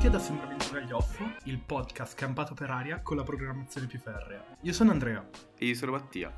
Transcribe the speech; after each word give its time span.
Tutti 0.00 0.14
ad 0.14 0.18
Assembramento 0.18 0.70
Gaglioffo, 0.72 1.30
il 1.44 1.58
podcast 1.58 2.16
campato 2.16 2.54
per 2.54 2.70
aria 2.70 3.02
con 3.02 3.18
la 3.18 3.22
programmazione 3.22 3.86
più 3.86 3.98
ferrea. 3.98 4.42
Io 4.62 4.72
sono 4.72 4.92
Andrea. 4.92 5.28
E 5.58 5.66
io 5.66 5.74
sono 5.74 5.92
Mattia. 5.92 6.32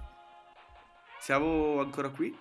Siamo 1.21 1.79
ancora 1.79 2.09
qui 2.09 2.37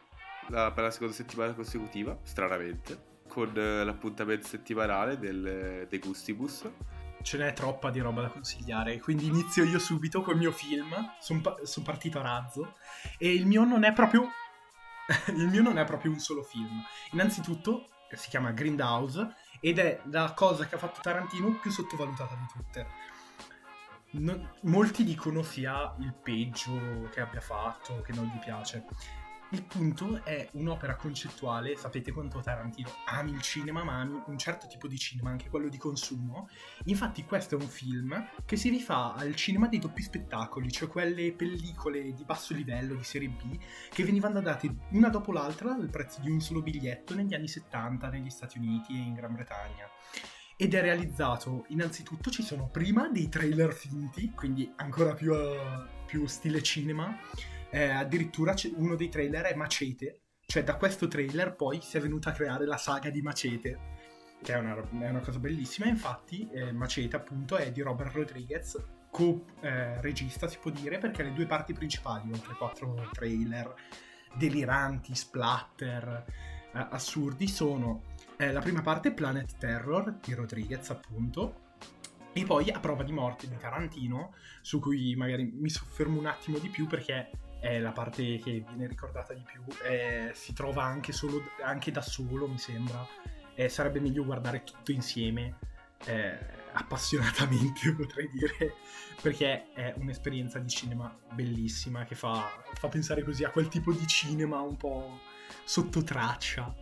la- 0.47 0.71
per 0.71 0.85
la 0.85 0.89
seconda 0.89 1.13
settimana 1.13 1.53
consecutiva, 1.53 2.17
stranamente, 2.23 3.19
con 3.27 3.55
eh, 3.55 3.83
l'appuntamento 3.83 4.47
settimanale 4.47 5.19
del 5.19 5.85
De 5.87 5.99
Gustibus. 5.99 6.67
Ce 7.21 7.37
n'è 7.37 7.53
troppa 7.53 7.91
di 7.91 7.99
roba 7.99 8.23
da 8.23 8.29
consigliare, 8.29 8.99
quindi 8.99 9.27
inizio 9.27 9.63
io 9.63 9.77
subito 9.77 10.23
col 10.23 10.37
mio 10.37 10.51
film. 10.51 10.89
Sono 11.19 11.61
partito 11.83 12.17
a 12.17 12.23
razzo 12.23 12.77
e 13.19 13.31
il 13.31 13.45
mio 13.45 13.63
non 13.63 13.83
è 13.83 13.93
proprio. 13.93 14.27
il 15.37 15.49
mio 15.49 15.61
non 15.61 15.77
è 15.77 15.85
proprio 15.85 16.13
un 16.13 16.19
solo 16.19 16.41
film. 16.41 16.81
Innanzitutto 17.11 17.85
si 18.15 18.29
chiama 18.29 18.51
Grindhouse 18.51 19.35
ed 19.61 19.77
è 19.77 20.01
la 20.05 20.33
cosa 20.33 20.65
che 20.65 20.75
ha 20.75 20.79
fatto 20.79 20.99
Tarantino 21.01 21.57
più 21.61 21.71
sottovalutata 21.71 22.35
di 22.35 22.45
tutte. 22.51 22.87
Non- 24.13 24.49
molti 24.63 25.05
dicono 25.05 25.43
sia 25.43 25.95
il 25.99 26.13
peggio 26.13 27.07
che 27.11 27.21
abbia 27.21 27.39
fatto, 27.39 28.01
che 28.01 28.11
non 28.11 28.25
gli 28.25 28.39
piace. 28.39 28.83
Il 29.53 29.63
punto 29.63 30.23
è 30.23 30.47
un'opera 30.53 30.95
concettuale, 30.95 31.75
sapete 31.75 32.13
quanto 32.13 32.39
Tarantino 32.39 32.89
ami 33.07 33.31
il 33.31 33.41
cinema, 33.41 33.83
ma 33.83 33.99
ami 33.99 34.21
un 34.27 34.37
certo 34.37 34.65
tipo 34.65 34.87
di 34.87 34.97
cinema, 34.97 35.29
anche 35.29 35.49
quello 35.49 35.67
di 35.67 35.77
consumo. 35.77 36.47
Infatti 36.85 37.25
questo 37.25 37.57
è 37.57 37.61
un 37.61 37.67
film 37.67 38.29
che 38.45 38.55
si 38.55 38.69
rifà 38.69 39.13
al 39.13 39.35
cinema 39.35 39.67
dei 39.67 39.79
doppi 39.79 40.03
spettacoli, 40.03 40.71
cioè 40.71 40.87
quelle 40.87 41.33
pellicole 41.33 42.13
di 42.13 42.23
basso 42.23 42.53
livello, 42.53 42.95
di 42.95 43.03
serie 43.03 43.27
B, 43.27 43.59
che 43.89 44.05
venivano 44.05 44.39
date 44.39 44.73
una 44.91 45.09
dopo 45.09 45.33
l'altra 45.33 45.73
al 45.73 45.89
prezzo 45.89 46.21
di 46.21 46.29
un 46.29 46.39
solo 46.39 46.61
biglietto 46.61 47.13
negli 47.13 47.33
anni 47.33 47.49
70 47.49 48.07
negli 48.07 48.29
Stati 48.29 48.57
Uniti 48.57 48.93
e 48.93 48.99
in 48.99 49.13
Gran 49.13 49.33
Bretagna. 49.33 49.85
Ed 50.55 50.73
è 50.75 50.79
realizzato, 50.79 51.65
innanzitutto 51.69 52.29
ci 52.29 52.41
sono 52.41 52.69
prima 52.69 53.09
dei 53.09 53.27
trailer 53.27 53.73
finti, 53.73 54.31
quindi 54.31 54.71
ancora 54.77 55.13
più, 55.13 55.33
eh, 55.33 55.59
più 56.05 56.25
stile 56.25 56.61
cinema. 56.61 57.17
Eh, 57.73 57.89
addirittura 57.89 58.53
uno 58.75 58.95
dei 58.95 59.07
trailer 59.07 59.45
è 59.45 59.55
Macete, 59.55 60.23
cioè 60.45 60.63
da 60.63 60.75
questo 60.75 61.07
trailer 61.07 61.55
poi 61.55 61.79
si 61.81 61.95
è 61.95 62.01
venuta 62.01 62.31
a 62.31 62.33
creare 62.33 62.65
la 62.65 62.77
saga 62.77 63.09
di 63.09 63.21
Macete, 63.21 63.79
che 64.43 64.53
è 64.53 64.57
una, 64.57 64.75
è 64.75 65.09
una 65.09 65.21
cosa 65.21 65.39
bellissima. 65.39 65.87
Infatti 65.87 66.49
eh, 66.51 66.73
Macete 66.73 67.15
appunto 67.15 67.55
è 67.55 67.71
di 67.71 67.81
Robert 67.81 68.13
Rodriguez, 68.13 68.77
co-regista 69.09 70.47
si 70.47 70.57
può 70.59 70.69
dire, 70.71 70.97
perché 70.97 71.23
le 71.23 71.33
due 71.33 71.45
parti 71.45 71.71
principali, 71.71 72.29
oltre 72.29 72.55
quattro 72.55 73.09
trailer 73.13 73.73
deliranti, 74.35 75.15
splatter, 75.15 76.25
eh, 76.73 76.87
assurdi, 76.89 77.47
sono 77.47 78.03
eh, 78.37 78.51
la 78.51 78.59
prima 78.59 78.81
parte 78.81 79.13
Planet 79.13 79.57
Terror 79.57 80.17
di 80.21 80.33
Rodriguez 80.33 80.89
appunto, 80.89 81.69
e 82.33 82.43
poi 82.45 82.69
A 82.71 82.79
prova 82.79 83.03
di 83.03 83.11
morte 83.11 83.47
di 83.47 83.57
Tarantino, 83.57 84.33
su 84.61 84.79
cui 84.79 85.15
magari 85.15 85.51
mi 85.53 85.69
soffermo 85.69 86.19
un 86.19 86.25
attimo 86.25 86.57
di 86.59 86.69
più 86.69 86.87
perché 86.87 87.29
è 87.61 87.79
la 87.79 87.91
parte 87.91 88.39
che 88.39 88.63
viene 88.67 88.87
ricordata 88.87 89.33
di 89.33 89.43
più. 89.43 89.61
eh, 89.83 90.31
si 90.33 90.51
trova 90.53 90.83
anche, 90.83 91.13
solo, 91.13 91.41
anche 91.63 91.91
da 91.91 92.01
solo, 92.01 92.47
mi 92.47 92.57
sembra. 92.57 93.07
Eh, 93.53 93.69
sarebbe 93.69 93.99
meglio 93.99 94.25
guardare 94.25 94.63
tutto 94.63 94.91
insieme, 94.91 95.57
eh, 96.05 96.37
appassionatamente 96.73 97.93
potrei 97.95 98.27
dire, 98.29 98.73
perché 99.21 99.71
è 99.73 99.93
un'esperienza 99.97 100.57
di 100.57 100.69
cinema 100.69 101.15
bellissima 101.33 102.03
che 102.05 102.15
fa, 102.15 102.49
fa 102.73 102.87
pensare 102.87 103.23
così 103.23 103.43
a 103.43 103.51
quel 103.51 103.67
tipo 103.67 103.93
di 103.93 104.07
cinema 104.07 104.59
un 104.61 104.77
po' 104.77 105.19
sotto 105.63 106.03
traccia. 106.03 106.73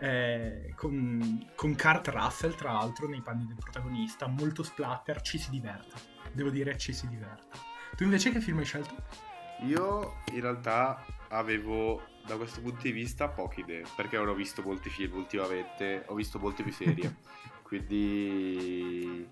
eh, 0.00 0.72
con, 0.76 1.50
con 1.54 1.74
Kurt 1.76 2.08
Russell, 2.08 2.54
tra 2.54 2.72
l'altro, 2.72 3.08
nei 3.08 3.22
panni 3.22 3.46
del 3.46 3.56
protagonista, 3.56 4.26
molto 4.26 4.62
splatter, 4.62 5.20
ci 5.22 5.38
si 5.38 5.50
diverte. 5.50 5.94
Devo 6.32 6.50
dire, 6.50 6.76
ci 6.78 6.92
si 6.92 7.08
diverte. 7.08 7.58
Tu 7.96 8.04
invece 8.04 8.30
che 8.30 8.40
film 8.40 8.58
hai 8.58 8.64
scelto? 8.64 8.94
Io 9.66 10.18
in 10.32 10.40
realtà 10.40 11.04
avevo 11.28 12.02
da 12.26 12.36
questo 12.36 12.60
punto 12.60 12.82
di 12.82 12.92
vista 12.92 13.28
poche 13.28 13.60
idee, 13.60 13.84
perché 13.96 14.16
non 14.16 14.28
ho 14.28 14.34
visto 14.34 14.62
molti 14.62 14.90
film 14.90 15.16
ultimamente, 15.16 16.04
ho 16.06 16.14
visto 16.14 16.38
molte 16.38 16.62
più 16.62 16.72
serie, 16.72 17.16
quindi 17.62 19.26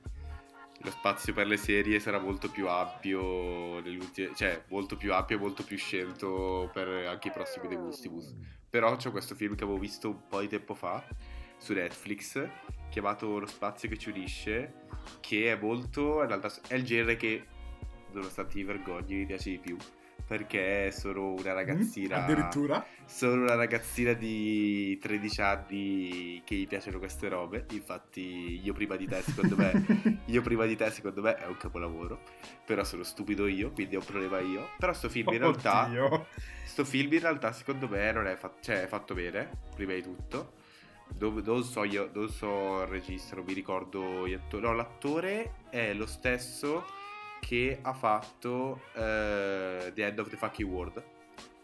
lo 0.80 0.90
spazio 0.90 1.32
per 1.32 1.46
le 1.46 1.56
serie 1.56 2.00
sarà 2.00 2.18
molto 2.18 2.50
più 2.50 2.68
ampio, 2.68 3.82
cioè 4.34 4.64
molto 4.68 4.96
più 4.96 5.12
ampio 5.12 5.36
e 5.36 5.38
molto 5.40 5.62
più 5.64 5.76
scelto 5.76 6.70
per 6.72 6.88
anche 7.06 7.28
i 7.28 7.32
prossimi 7.32 7.68
De 7.68 7.76
Gustibus. 7.76 8.34
Però 8.68 8.94
c'è 8.96 9.10
questo 9.10 9.34
film 9.34 9.54
che 9.54 9.64
avevo 9.64 9.78
visto 9.78 10.10
un 10.10 10.26
po' 10.28 10.40
di 10.40 10.48
tempo 10.48 10.74
fa 10.74 11.04
su 11.58 11.72
Netflix, 11.72 12.48
chiamato 12.90 13.38
Lo 13.38 13.46
spazio 13.46 13.88
che 13.88 13.96
ci 13.96 14.10
unisce, 14.10 14.84
che 15.20 15.52
è 15.52 15.58
molto, 15.58 16.20
in 16.20 16.28
realtà 16.28 16.52
è 16.68 16.74
il 16.74 16.84
genere 16.84 17.16
che, 17.16 17.44
nonostante 18.12 18.58
i 18.58 18.64
vergogni, 18.64 19.16
mi 19.16 19.26
piace 19.26 19.50
di 19.50 19.58
più. 19.58 19.76
Perché 20.26 20.90
sono 20.90 21.34
una 21.34 21.52
ragazzina. 21.52 22.18
Mm, 22.18 22.22
addirittura? 22.22 22.84
Sono 23.04 23.42
una 23.42 23.54
ragazzina 23.54 24.12
di 24.12 24.98
13 24.98 25.40
anni 25.40 26.42
che 26.44 26.56
gli 26.56 26.66
piacciono 26.66 26.98
queste 26.98 27.28
robe. 27.28 27.66
Infatti, 27.70 28.60
io 28.62 28.72
prima 28.72 28.96
di 28.96 29.06
te, 29.06 29.22
secondo 29.22 29.56
me, 29.56 30.18
io 30.26 30.42
prima 30.42 30.64
di 30.66 30.74
te, 30.74 30.90
secondo 30.90 31.22
me, 31.22 31.36
è 31.36 31.46
un 31.46 31.56
capolavoro. 31.56 32.20
Però 32.64 32.82
sono 32.82 33.04
stupido 33.04 33.46
io, 33.46 33.70
quindi 33.70 33.94
ho 33.94 34.00
un 34.00 34.04
problema 34.04 34.40
io. 34.40 34.70
Però 34.78 34.92
sto 34.92 35.08
film 35.08 35.32
in 35.32 35.38
realtà. 35.38 35.84
Oddio. 35.84 36.26
Sto 36.64 36.84
film 36.84 37.12
in 37.12 37.20
realtà, 37.20 37.52
secondo 37.52 37.88
me, 37.88 38.10
non 38.10 38.26
è, 38.26 38.34
fatto, 38.34 38.56
cioè, 38.62 38.82
è 38.82 38.86
fatto 38.88 39.14
bene, 39.14 39.48
prima 39.76 39.94
di 39.94 40.02
tutto. 40.02 40.54
Dove- 41.08 41.40
non 41.42 41.62
so 41.62 41.84
io, 41.84 42.10
non 42.12 42.28
so 42.28 42.82
il 42.82 42.88
regista, 42.88 43.36
non 43.36 43.44
mi 43.44 43.52
ricordo 43.52 44.26
gli 44.26 44.32
attori. 44.32 44.64
No, 44.64 44.72
l'attore 44.74 45.52
è 45.70 45.92
lo 45.94 46.06
stesso 46.06 46.84
che 47.40 47.78
ha 47.82 47.92
fatto 47.92 48.82
eh, 48.94 49.92
The 49.94 50.06
End 50.06 50.18
of 50.18 50.28
the 50.28 50.36
Fucking 50.36 50.68
World. 50.70 51.02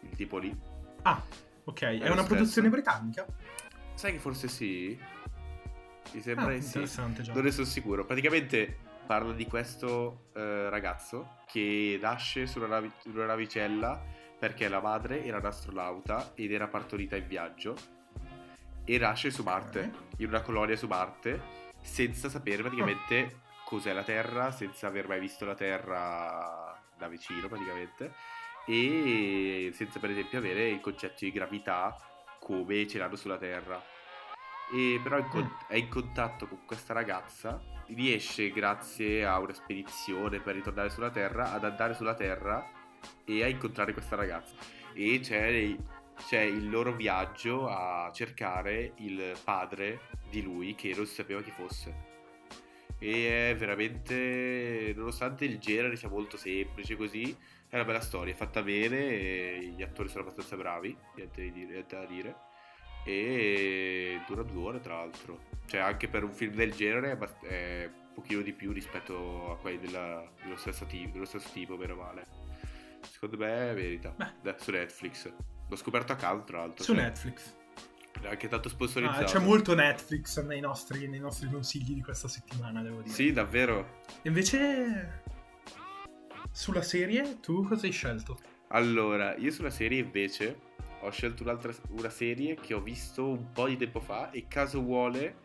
Il 0.00 0.10
tipo 0.16 0.38
lì. 0.38 0.56
Ah, 1.02 1.22
ok. 1.64 1.80
È, 1.82 2.06
lo 2.06 2.12
una 2.12 2.24
produzione 2.24 2.68
britannica? 2.68 3.26
Sai 3.94 4.12
che 4.12 4.18
forse 4.18 4.48
sì? 4.48 4.98
Mi 6.12 6.20
sembra 6.20 6.54
Ah, 6.54 6.60
sì. 6.60 6.84
già. 6.84 7.32
Non 7.32 7.42
ne 7.44 7.50
sono 7.50 7.66
sicuro. 7.66 8.04
Praticamente 8.04 8.78
parla 9.06 9.32
di 9.32 9.46
questo 9.46 10.26
eh, 10.34 10.68
ragazzo 10.70 11.38
che 11.46 11.98
nasce 12.00 12.46
su 12.46 12.58
una, 12.58 12.68
navi- 12.68 12.92
una 13.06 13.26
navicella 13.26 14.00
perché 14.38 14.68
la 14.68 14.80
madre 14.80 15.24
era 15.24 15.38
un'astronauta 15.38 16.32
ed 16.34 16.52
era 16.52 16.66
partorita 16.68 17.16
in 17.16 17.26
viaggio 17.26 17.76
e 18.84 18.98
nasce 18.98 19.30
su 19.30 19.42
Marte, 19.44 19.92
in 20.18 20.26
una 20.28 20.40
colonia 20.40 20.74
su 20.76 20.86
Marte, 20.88 21.40
senza 21.80 22.28
sapere 22.28 22.62
praticamente 22.62 23.41
cos'è 23.72 23.94
la 23.94 24.02
Terra, 24.02 24.50
senza 24.50 24.86
aver 24.86 25.08
mai 25.08 25.18
visto 25.18 25.46
la 25.46 25.54
Terra 25.54 26.78
da 26.98 27.08
vicino 27.08 27.48
praticamente 27.48 28.12
e 28.66 29.70
senza 29.72 29.98
per 29.98 30.10
esempio 30.10 30.36
avere 30.36 30.68
il 30.68 30.80
concetto 30.80 31.24
di 31.24 31.32
gravità 31.32 31.96
come 32.38 32.86
ce 32.86 32.98
l'hanno 32.98 33.16
sulla 33.16 33.38
Terra. 33.38 33.82
E 34.74 35.00
però 35.02 35.16
è 35.16 35.20
in, 35.20 35.28
con- 35.28 35.44
Mm. 35.44 35.68
è 35.68 35.76
in 35.76 35.88
contatto 35.88 36.46
con 36.46 36.66
questa 36.66 36.92
ragazza, 36.92 37.62
riesce 37.86 38.50
grazie 38.50 39.24
a 39.24 39.38
una 39.38 39.54
spedizione 39.54 40.40
per 40.40 40.54
ritornare 40.56 40.90
sulla 40.90 41.10
Terra 41.10 41.52
ad 41.52 41.64
andare 41.64 41.94
sulla 41.94 42.14
Terra 42.14 42.70
e 43.24 43.42
a 43.42 43.48
incontrare 43.48 43.94
questa 43.94 44.16
ragazza. 44.16 44.54
E 44.92 45.18
c'è, 45.22 45.74
c'è 46.28 46.40
il 46.40 46.68
loro 46.68 46.92
viaggio 46.92 47.68
a 47.68 48.10
cercare 48.12 48.92
il 48.96 49.34
padre 49.42 50.10
di 50.28 50.42
lui 50.42 50.74
che 50.74 50.92
non 50.94 51.06
si 51.06 51.14
sapeva 51.14 51.40
chi 51.40 51.50
fosse. 51.50 52.11
E 53.02 53.50
è 53.50 53.56
veramente, 53.56 54.92
nonostante 54.94 55.44
il 55.44 55.58
genere 55.58 55.96
sia 55.96 56.08
molto 56.08 56.36
semplice 56.36 56.94
così, 56.94 57.36
è 57.68 57.74
una 57.74 57.84
bella 57.84 58.00
storia, 58.00 58.32
è 58.32 58.36
fatta 58.36 58.62
bene, 58.62 59.60
gli 59.60 59.82
attori 59.82 60.08
sono 60.08 60.22
abbastanza 60.22 60.56
bravi, 60.56 60.96
niente, 61.16 61.84
da 61.88 62.04
dire. 62.04 62.36
E 63.04 64.20
dura 64.24 64.44
due 64.44 64.62
ore 64.62 64.80
tra 64.80 64.98
l'altro. 64.98 65.40
Cioè 65.66 65.80
anche 65.80 66.06
per 66.06 66.22
un 66.22 66.32
film 66.32 66.54
del 66.54 66.70
genere 66.72 67.18
è, 67.40 67.90
un 67.90 68.12
pochino 68.14 68.40
di 68.40 68.52
più 68.52 68.70
rispetto 68.70 69.50
a 69.50 69.58
quelli 69.58 69.80
della- 69.80 70.24
dello, 70.40 70.56
stesso 70.56 70.86
tipo, 70.86 71.14
dello 71.14 71.24
stesso 71.24 71.48
tipo, 71.52 71.76
meno 71.76 71.96
male. 71.96 72.24
Secondo 73.00 73.36
me 73.36 73.72
merita. 73.72 74.10
Beh. 74.10 74.54
Su 74.58 74.70
Netflix. 74.70 75.32
L'ho 75.68 75.76
scoperto 75.76 76.12
a 76.12 76.16
caso 76.16 76.44
tra 76.44 76.58
l'altro. 76.58 76.84
Su 76.84 76.94
cioè, 76.94 77.02
Netflix. 77.02 77.52
Anche 78.28 78.48
tanto 78.48 78.68
Ah, 78.68 78.70
sponsorizzato. 78.70 79.24
c'è 79.24 79.38
molto 79.38 79.74
Netflix 79.74 80.42
nei 80.44 80.60
nostri, 80.60 81.08
nei 81.08 81.18
nostri 81.20 81.48
consigli 81.50 81.94
di 81.94 82.02
questa 82.02 82.28
settimana, 82.28 82.82
devo 82.82 83.00
dire. 83.02 83.14
Sì, 83.14 83.32
davvero. 83.32 84.00
Invece, 84.22 85.22
sulla 86.50 86.82
serie, 86.82 87.38
tu 87.40 87.66
cosa 87.66 87.86
hai 87.86 87.92
scelto? 87.92 88.38
Allora, 88.68 89.36
io 89.36 89.50
sulla 89.50 89.70
serie 89.70 90.00
invece 90.00 90.70
ho 91.00 91.10
scelto 91.10 91.42
un'altra 91.42 91.72
una 91.90 92.10
serie 92.10 92.54
che 92.54 92.74
ho 92.74 92.80
visto 92.80 93.28
un 93.28 93.52
po' 93.52 93.66
di 93.66 93.76
tempo 93.76 94.00
fa 94.00 94.30
e 94.30 94.46
caso 94.48 94.80
vuole, 94.80 95.36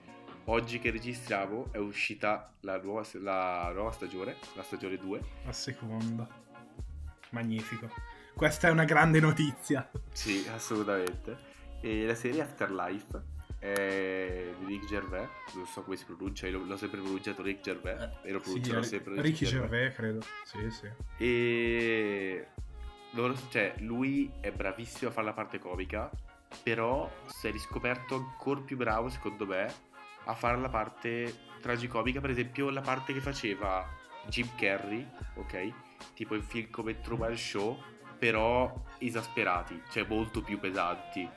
oggi 0.46 0.80
che 0.80 0.92
registriamo 0.92 1.70
è 1.72 1.78
uscita 1.78 2.54
la 2.62 2.80
nuova, 2.82 3.06
la 3.14 3.72
nuova 3.74 3.92
stagione, 3.92 4.36
la 4.56 4.64
stagione 4.64 4.98
2. 4.98 5.22
La 5.46 5.52
seconda. 5.52 6.28
Magnifico. 7.32 7.90
Questa 8.34 8.68
è 8.68 8.72
una 8.72 8.86
grande 8.86 9.20
notizia. 9.20 9.90
Sì, 10.14 10.48
assolutamente. 10.54 11.47
E 11.82 12.06
la 12.06 12.16
serie 12.16 12.42
Afterlife 12.42 13.36
è 13.60 14.54
di 14.60 14.66
Rick 14.66 14.86
Gervais, 14.88 15.28
non 15.56 15.66
so 15.66 15.82
come 15.84 15.96
si 15.96 16.06
pronuncia, 16.06 16.48
l'ho, 16.50 16.64
l'ho 16.64 16.78
sempre 16.78 17.00
pronunciato 17.02 17.42
Rick 17.42 17.62
Gervais 17.62 18.02
Eh, 18.24 18.30
e 18.30 18.32
lo 18.32 18.40
sì, 18.40 18.44
pronunciano 18.46 18.80
Ri- 18.82 18.86
sempre 18.88 19.22
Ricky 19.22 19.46
Gervais, 19.46 19.96
credo. 19.96 20.22
Sì, 20.44 20.70
sì. 20.72 20.88
E 21.18 22.48
loro- 23.12 23.36
cioè, 23.50 23.76
lui 23.80 24.32
è 24.40 24.52
bravissimo 24.52 25.10
a 25.10 25.14
fare 25.14 25.26
la 25.28 25.34
parte 25.34 25.60
comica, 25.60 26.10
però 26.64 27.10
si 27.26 27.48
è 27.48 27.52
riscoperto 27.52 28.16
ancora 28.16 28.62
più 28.62 28.78
bravo, 28.78 29.10
secondo 29.10 29.46
me, 29.46 29.72
a 30.26 30.34
fare 30.34 30.58
la 30.58 30.70
parte 30.70 31.34
tragicomica, 31.62 32.20
per 32.22 32.30
esempio 32.32 32.70
la 32.70 32.82
parte 32.82 33.14
che 33.14 33.22
faceva 33.22 33.88
Jim 34.28 34.50
Carrey, 34.56 35.08
ok? 35.36 35.72
Tipo 36.14 36.36
in 36.36 36.44
film 36.44 36.70
come 36.70 37.00
Truman 37.02 37.36
Show, 37.36 37.82
però 38.18 38.84
esasperati, 39.00 39.82
cioè 39.90 40.06
molto 40.08 40.42
più 40.42 40.60
pesanti. 40.60 41.28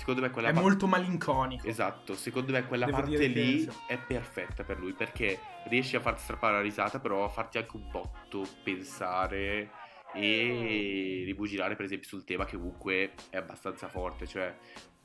Secondo 0.00 0.22
me 0.22 0.30
quella 0.30 0.48
È 0.48 0.52
parte... 0.52 0.66
molto 0.66 0.86
malinconico. 0.86 1.66
Esatto, 1.66 2.14
secondo 2.14 2.52
me 2.52 2.64
quella 2.64 2.86
Devo 2.86 2.96
parte 2.96 3.26
lì 3.26 3.68
è 3.86 3.98
perfetta 3.98 4.64
per 4.64 4.78
lui 4.78 4.94
perché 4.94 5.38
riesce 5.68 5.98
a 5.98 6.00
farti 6.00 6.22
strappare 6.22 6.54
la 6.54 6.62
risata, 6.62 6.98
però 6.98 7.22
a 7.22 7.28
farti 7.28 7.58
anche 7.58 7.76
un 7.76 7.90
botto 7.90 8.46
pensare 8.64 9.70
e 10.14 11.22
ribugirare 11.26 11.76
per 11.76 11.84
esempio 11.84 12.08
sul 12.08 12.24
tema 12.24 12.46
che 12.46 12.56
comunque 12.56 13.12
è 13.28 13.36
abbastanza 13.36 13.88
forte, 13.88 14.26
cioè 14.26 14.56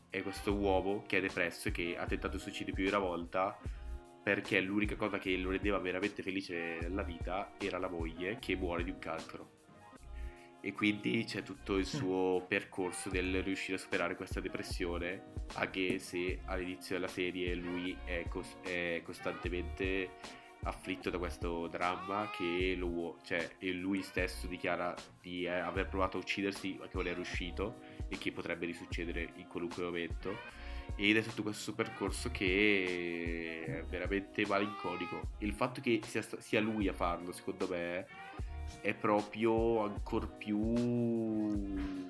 è 0.10 0.22
questo 0.24 0.54
uomo 0.54 1.04
che 1.06 1.18
è 1.18 1.22
depresso 1.22 1.68
e 1.68 1.72
che 1.72 1.98
ha 1.98 2.06
tentato 2.06 2.38
il 2.38 2.42
suicidio 2.42 2.74
più 2.74 2.84
di 2.84 2.90
una 2.90 3.00
volta 3.00 3.60
perché 4.24 4.62
l'unica 4.62 4.96
cosa 4.96 5.18
che 5.18 5.36
lo 5.36 5.50
rendeva 5.50 5.78
veramente 5.78 6.24
felice 6.24 6.78
nella 6.80 7.04
vita 7.04 7.52
era 7.60 7.80
la 7.80 7.90
moglie 7.90 8.40
che 8.40 8.56
muore 8.56 8.86
di 8.86 8.92
un 8.92 9.00
cancro. 9.00 9.55
E 10.66 10.74
quindi 10.74 11.26
c'è 11.26 11.44
tutto 11.44 11.78
il 11.78 11.86
suo 11.86 12.44
percorso 12.48 13.10
del 13.10 13.44
riuscire 13.44 13.78
a 13.78 13.80
superare 13.80 14.16
questa 14.16 14.40
depressione, 14.40 15.34
anche 15.54 16.00
se 16.00 16.40
all'inizio 16.46 16.96
della 16.96 17.08
serie 17.08 17.54
lui 17.54 17.96
è, 18.04 18.26
cos- 18.28 18.58
è 18.64 19.00
costantemente 19.06 20.10
afflitto 20.64 21.12
da 21.12 21.20
questo 21.20 21.68
dramma 21.68 22.32
che 22.36 22.74
lo 22.76 23.20
cioè, 23.22 23.48
e 23.60 23.74
lui 23.74 24.02
stesso 24.02 24.48
dichiara 24.48 24.96
di 25.22 25.44
eh, 25.44 25.50
aver 25.50 25.88
provato 25.88 26.18
a 26.18 26.22
uccidersi 26.22 26.78
ma 26.80 26.88
che 26.88 26.98
non 26.98 27.06
è 27.06 27.14
riuscito 27.14 27.82
e 28.10 28.18
che 28.18 28.32
potrebbe 28.32 28.66
risuccedere 28.66 29.34
in 29.36 29.46
qualunque 29.48 29.84
momento. 29.84 30.36
Ed 30.96 31.16
è 31.16 31.22
tutto 31.22 31.44
questo 31.44 31.76
percorso 31.76 32.32
che 32.32 33.66
è 33.68 33.84
veramente 33.84 34.48
malinconico. 34.48 35.34
Il 35.40 35.54
fatto 35.54 35.80
che 35.80 36.00
sia, 36.04 36.24
sia 36.40 36.60
lui 36.60 36.88
a 36.88 36.94
farlo 36.94 37.32
secondo 37.32 37.68
me 37.68 38.25
è 38.82 38.94
proprio 38.94 39.84
ancora 39.84 40.28
più 40.28 40.58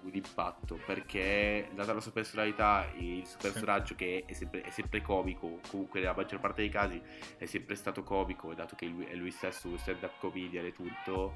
d'impatto 0.09 0.79
perché 0.85 1.69
data 1.73 1.93
la 1.93 1.99
sua 2.01 2.11
personalità 2.11 2.89
e 2.93 3.17
il 3.17 3.25
suo 3.25 3.39
Sì. 3.39 3.47
personaggio 3.49 3.95
che 3.95 4.23
è 4.25 4.33
sempre, 4.33 4.61
è 4.61 4.69
sempre 4.69 5.01
comico 5.01 5.59
comunque 5.69 5.99
nella 5.99 6.13
maggior 6.15 6.39
parte 6.39 6.61
dei 6.61 6.69
casi 6.69 7.01
è 7.37 7.45
sempre 7.45 7.75
stato 7.75 8.03
comico 8.03 8.53
dato 8.53 8.75
che 8.75 8.85
lui, 8.85 9.05
è 9.05 9.15
lui 9.15 9.31
stesso 9.31 9.67
uno 9.67 9.77
stand 9.77 10.03
up 10.03 10.13
comedian 10.19 10.65
e 10.65 10.71
tutto 10.71 11.33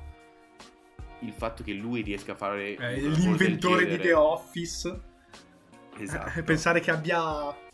il 1.22 1.34
fatto 1.34 1.64
che 1.64 1.74
lui 1.74 2.02
riesca 2.02 2.32
a 2.32 2.36
fare 2.36 2.76
Eh, 2.76 3.04
un 3.06 3.12
l'inventore 3.12 3.86
di 3.86 3.98
The 3.98 4.14
Office. 4.14 5.02
esatto 5.98 6.42
Pensare 6.44 6.80
che 6.80 6.92
abbia, 6.92 7.22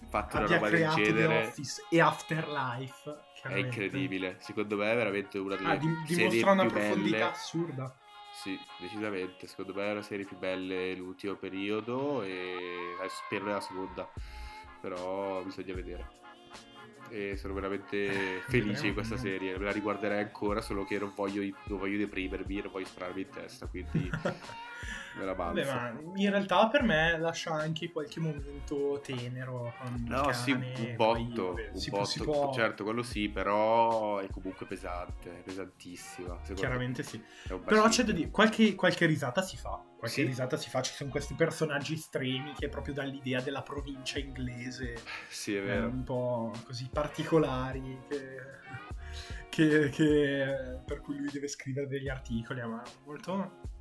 fatto 0.10 0.38
una 0.38 0.46
abbia 0.46 0.60
creato 0.60 0.96
The 0.96 1.04
genere 1.04 1.46
Office 1.48 1.84
e 1.90 2.02
Afterlife. 2.02 3.24
È 3.48 3.56
incredibile 3.56 4.38
secondo 4.40 4.78
me 4.78 4.92
è 4.92 4.96
veramente 4.96 5.38
una 5.38 5.56
delle 5.56 5.70
Ah, 5.70 5.76
di- 5.76 5.88
serie 6.06 6.28
dimostra 6.30 6.52
una 6.52 6.62
più 6.62 6.72
profondità 6.72 7.10
belle 7.18 7.24
assurda. 7.24 8.00
Sì, 8.44 8.60
decisamente. 8.80 9.48
Secondo 9.48 9.74
me 9.74 9.90
è 9.90 9.94
la 9.94 10.02
serie 10.02 10.26
più 10.26 10.38
bella 10.38 10.74
dell'ultimo 10.76 11.36
periodo 11.36 12.22
e 12.22 12.30
eh, 13.02 13.08
spero 13.10 13.46
nella 13.46 13.62
seconda. 13.62 14.12
Però 14.82 15.42
bisogna 15.44 15.74
vedere. 15.74 16.08
E 17.10 17.38
sono 17.38 17.54
veramente 17.54 18.42
felice 18.48 18.84
di 18.88 18.94
questa 18.94 19.16
serie. 19.16 19.58
Me 19.58 19.64
la 19.66 19.72
riguarderei 19.72 20.22
ancora, 20.22 20.60
solo 20.62 20.84
che 20.84 21.00
non 21.00 21.14
voglio, 21.16 21.42
non 21.66 21.78
voglio 21.80 21.98
deprimermi, 21.98 22.62
non 22.62 22.72
voglio 22.72 22.86
spararmi 22.88 23.22
in 23.22 23.30
testa, 23.30 23.68
quindi 23.68 24.10
me 25.18 25.26
la 25.26 25.36
balzo. 25.36 25.64
Vabbè, 25.64 25.92
ma 25.94 26.00
in 26.16 26.30
realtà 26.30 26.68
per 26.68 26.84
me 26.84 27.18
lascia 27.18 27.54
anche 27.54 27.92
qualche 27.92 28.20
momento 28.20 29.00
tenero. 29.04 29.74
No, 30.08 30.32
sì, 30.34 30.52
cane, 30.52 30.74
un 30.78 30.96
poi, 30.96 31.24
botto, 31.26 31.48
vabbè, 31.48 31.70
un 31.74 31.80
si 31.80 31.90
botto, 31.90 32.06
si 32.06 32.24
può- 32.24 32.52
certo, 32.54 32.84
quello 32.84 33.04
sì, 33.04 33.30
però 33.30 34.20
è 34.20 34.28
comunque 34.30 34.66
pesante, 34.66 35.42
pesantissima. 35.44 36.40
Chiaramente 36.54 37.04
sì. 37.04 37.18
me. 37.48 37.54
Un 37.56 37.64
Però 37.64 37.88
c'è 37.88 38.04
da 38.04 38.12
dire, 38.12 38.30
qualche, 38.30 38.76
qualche 38.76 39.06
risata 39.06 39.42
si 39.42 39.58
fa. 39.58 39.82
Qualche 39.98 40.22
Sì. 40.22 40.28
risata 40.28 40.58
si 40.58 40.70
fa. 40.70 40.82
Ci 40.82 40.94
sono 40.94 41.10
questi 41.10 41.34
personaggi 41.34 41.94
estremi 41.94 42.54
che 42.58 42.70
proprio 42.70 42.94
dall'idea 42.94 43.42
della 43.42 43.62
provincia 43.62 44.20
inglese 44.20 44.96
Sì, 45.30 45.56
è 45.56 45.64
vero. 45.64 45.88
un 45.88 46.04
po' 46.04 46.52
così 46.66 46.90
particolari 46.92 48.00
che, 48.08 48.38
che- 49.50 49.90
che- 49.90 50.80
per 50.86 51.02
cui 51.02 51.18
lui 51.18 51.30
deve 51.32 51.48
scrivere 51.48 51.88
degli 51.88 52.10
articoli 52.10 52.62
ma 52.62 52.84
molto 53.06 53.74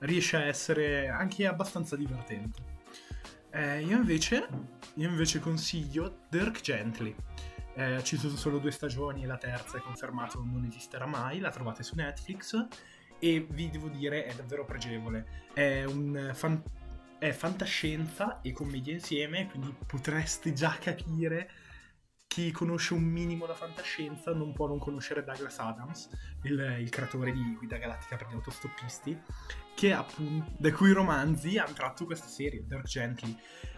riesce 0.00 0.36
a 0.36 0.44
essere 0.44 1.08
anche 1.08 1.46
abbastanza 1.46 1.96
divertente. 1.96 2.78
Eh, 3.50 3.82
io 3.82 3.96
invece 3.96 4.46
io 4.94 5.08
invece 5.08 5.40
consiglio 5.40 6.20
Dirk 6.28 6.60
Gently. 6.60 7.14
Eh, 7.74 8.02
ci 8.02 8.16
sono 8.16 8.36
solo 8.36 8.58
due 8.58 8.72
stagioni 8.72 9.24
la 9.24 9.36
terza 9.36 9.78
è 9.78 9.80
confermato 9.80 10.42
non 10.44 10.64
esisterà 10.64 11.06
mai 11.06 11.38
la 11.38 11.50
trovate 11.50 11.84
su 11.84 11.94
Netflix 11.94 12.66
e 13.18 13.46
vi 13.48 13.70
devo 13.70 13.88
dire 13.88 14.24
è 14.24 14.34
davvero 14.34 14.64
pregevole. 14.64 15.48
È 15.54 15.84
un 15.84 16.32
fan- 16.34 16.62
è 17.18 17.32
fantascienza 17.32 18.40
e 18.40 18.52
commedia 18.52 18.94
insieme, 18.94 19.46
quindi 19.46 19.74
potreste 19.86 20.52
già 20.52 20.76
capire 20.80 21.50
chi 22.30 22.52
conosce 22.52 22.94
un 22.94 23.02
minimo 23.02 23.44
la 23.44 23.56
fantascienza 23.56 24.32
non 24.32 24.52
può 24.52 24.68
non 24.68 24.78
conoscere 24.78 25.24
Douglas 25.24 25.58
Adams, 25.58 26.08
il, 26.44 26.76
il 26.78 26.88
creatore 26.88 27.32
di 27.32 27.56
Guida 27.56 27.76
Galattica 27.76 28.14
per 28.14 28.28
gli 28.30 28.34
autostoppisti, 28.34 29.20
che 29.74 29.92
appunto, 29.92 30.52
da 30.56 30.70
cui 30.70 30.92
romanzi 30.92 31.58
hanno 31.58 31.72
tratto 31.72 32.04
questa 32.04 32.28
serie, 32.28 32.64
Dirk 32.64 32.86
Gently, 32.86 33.36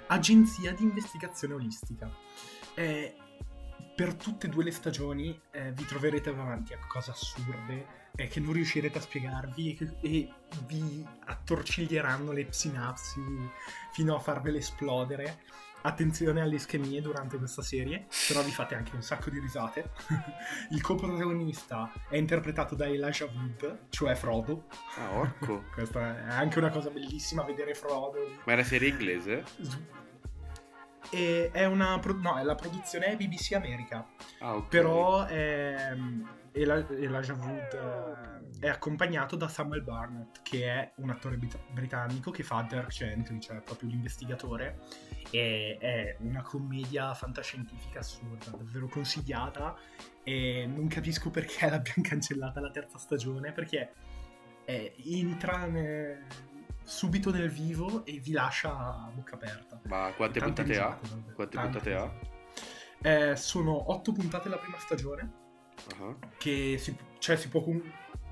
agenzia 0.09 0.75
di 0.75 0.83
investigazione 0.83 1.55
olistica. 1.55 2.15
Eh, 2.75 3.17
per 3.97 4.15
tutte 4.17 4.49
e 4.49 4.51
due 4.51 4.65
le 4.65 4.71
stagioni 4.71 5.41
eh, 5.51 5.73
vi 5.73 5.87
troverete 5.87 6.35
davanti 6.35 6.75
a 6.75 6.79
cose 6.87 7.11
assurde 7.11 8.11
eh, 8.17 8.27
che 8.27 8.39
non 8.39 8.53
riuscirete 8.53 8.99
a 8.99 9.01
spiegarvi 9.01 9.79
e, 9.79 9.97
e 10.03 10.33
vi 10.67 11.07
attorciglieranno 11.25 12.33
le 12.33 12.49
sinapsi 12.51 13.23
fino 13.93 14.15
a 14.15 14.19
farvele 14.19 14.59
esplodere. 14.59 15.41
Attenzione 15.85 16.41
alle 16.41 16.55
ischemie 16.55 17.01
durante 17.01 17.39
questa 17.39 17.63
serie, 17.63 18.07
però 18.29 18.43
vi 18.43 18.53
fate 18.53 18.77
anche 18.77 18.95
un 18.95 19.03
sacco 19.03 19.31
di 19.31 19.41
risate. 19.41 19.91
Il 20.71 20.81
coprotagonista 20.81 21.91
è 22.09 22.17
interpretato 22.17 22.77
da 22.77 22.87
Elijah 22.87 23.27
Wood, 23.27 23.89
cioè 23.89 24.15
Frodo. 24.15 24.67
Ah, 24.97 25.19
orco. 25.19 25.65
Questa 25.75 26.25
è 26.25 26.33
anche 26.33 26.59
una 26.59 26.71
cosa 26.71 26.91
bellissima 26.91 27.43
vedere 27.43 27.75
Frodo. 27.75 28.19
Ma 28.45 28.53
è 28.53 28.55
una 28.55 28.63
serie 28.65 28.91
inglese? 28.91 29.45
E 31.11 31.51
è 31.53 31.65
una 31.65 31.99
pro- 31.99 32.17
no, 32.17 32.39
è 32.39 32.45
la 32.45 32.55
produzione 32.55 33.17
BBC 33.17 33.53
America. 33.53 34.07
Ah, 34.39 34.55
ok. 34.55 34.69
Però 34.69 35.27
ehm, 35.27 36.29
Eli- 36.53 37.05
Elijah 37.05 37.35
Wood 37.35 38.51
eh, 38.61 38.67
è 38.67 38.69
accompagnato 38.69 39.37
da 39.37 39.49
Samuel 39.49 39.83
Barnett, 39.83 40.43
che 40.43 40.67
è 40.67 40.93
un 40.97 41.11
attore 41.11 41.37
brit- 41.37 41.59
britannico 41.73 42.31
che 42.31 42.43
fa 42.43 42.65
Dirk 42.69 42.89
Gently, 42.89 43.41
cioè 43.41 43.61
proprio 43.61 43.89
l'investigatore. 43.89 44.79
E 45.31 45.79
è 45.81 46.17
una 46.21 46.43
commedia 46.43 47.15
fantascientifica 47.15 48.01
assurda, 48.01 48.51
davvero 48.51 48.87
consigliata. 48.89 49.75
E 50.23 50.67
non 50.67 50.89
capisco 50.89 51.31
perché 51.31 51.69
l'abbiamo 51.71 52.03
cancellata 52.03 52.61
la 52.61 52.71
terza 52.71 52.99
stagione, 52.99 53.53
perché 53.53 53.93
eh, 54.67 54.95
entra 55.05 55.65
ne- 55.65 56.27
subito 56.85 57.31
nel 57.31 57.49
vivo 57.49 58.05
e 58.05 58.19
vi 58.19 58.33
lascia 58.33 58.77
a 58.77 59.11
bocca 59.15 59.37
aperta. 59.37 59.81
Ma 59.85 60.13
quante 60.15 60.41
puntate 60.41 60.79
ha? 60.79 60.99
Quante 61.35 61.59
puntate 61.59 61.95
ha? 61.95 62.13
Eh, 63.01 63.37
sono 63.37 63.91
otto 63.91 64.13
puntate 64.13 64.49
la 64.49 64.59
prima 64.59 64.79
stagione 64.79 65.41
Ah, 65.99 66.17
che 66.39 66.77
si, 66.79 66.97
cioè 67.19 67.37
si 67.37 67.49
può 67.49 67.65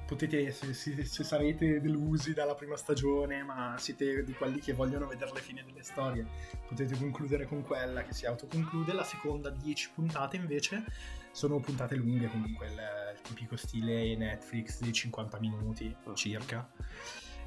potete 0.07 0.50
se, 0.50 0.75
se- 0.75 1.04
se 1.04 1.23
sarete 1.23 1.80
delusi 1.80 2.33
dalla 2.33 2.57
prima 2.57 2.76
stagione 2.76 3.45
ma 3.45 3.76
siete 3.78 4.25
di 4.25 4.33
quelli 4.33 4.59
che 4.59 4.73
vogliono 4.73 5.07
vedere 5.07 5.30
le 5.33 5.40
fine 5.40 5.62
delle 5.64 5.85
storie 5.85 6.26
potete 6.66 6.97
concludere 6.97 7.47
con 7.47 7.62
quella 7.62 8.02
che 8.02 8.12
si 8.12 8.26
autoconclude. 8.26 8.92
La 8.92 9.04
seconda 9.04 9.50
10 9.50 9.90
puntate 9.95 10.37
invece 10.37 10.85
sono 11.30 11.61
puntate 11.61 11.95
lunghe 11.95 12.28
comunque 12.28 12.66
il, 12.66 12.73
il 13.14 13.21
tipico 13.23 13.57
stile 13.57 14.16
Netflix 14.16 14.80
di 14.80 14.92
50 14.92 15.38
minuti 15.38 15.97
Oh. 16.04 16.14
circa. 16.14 16.69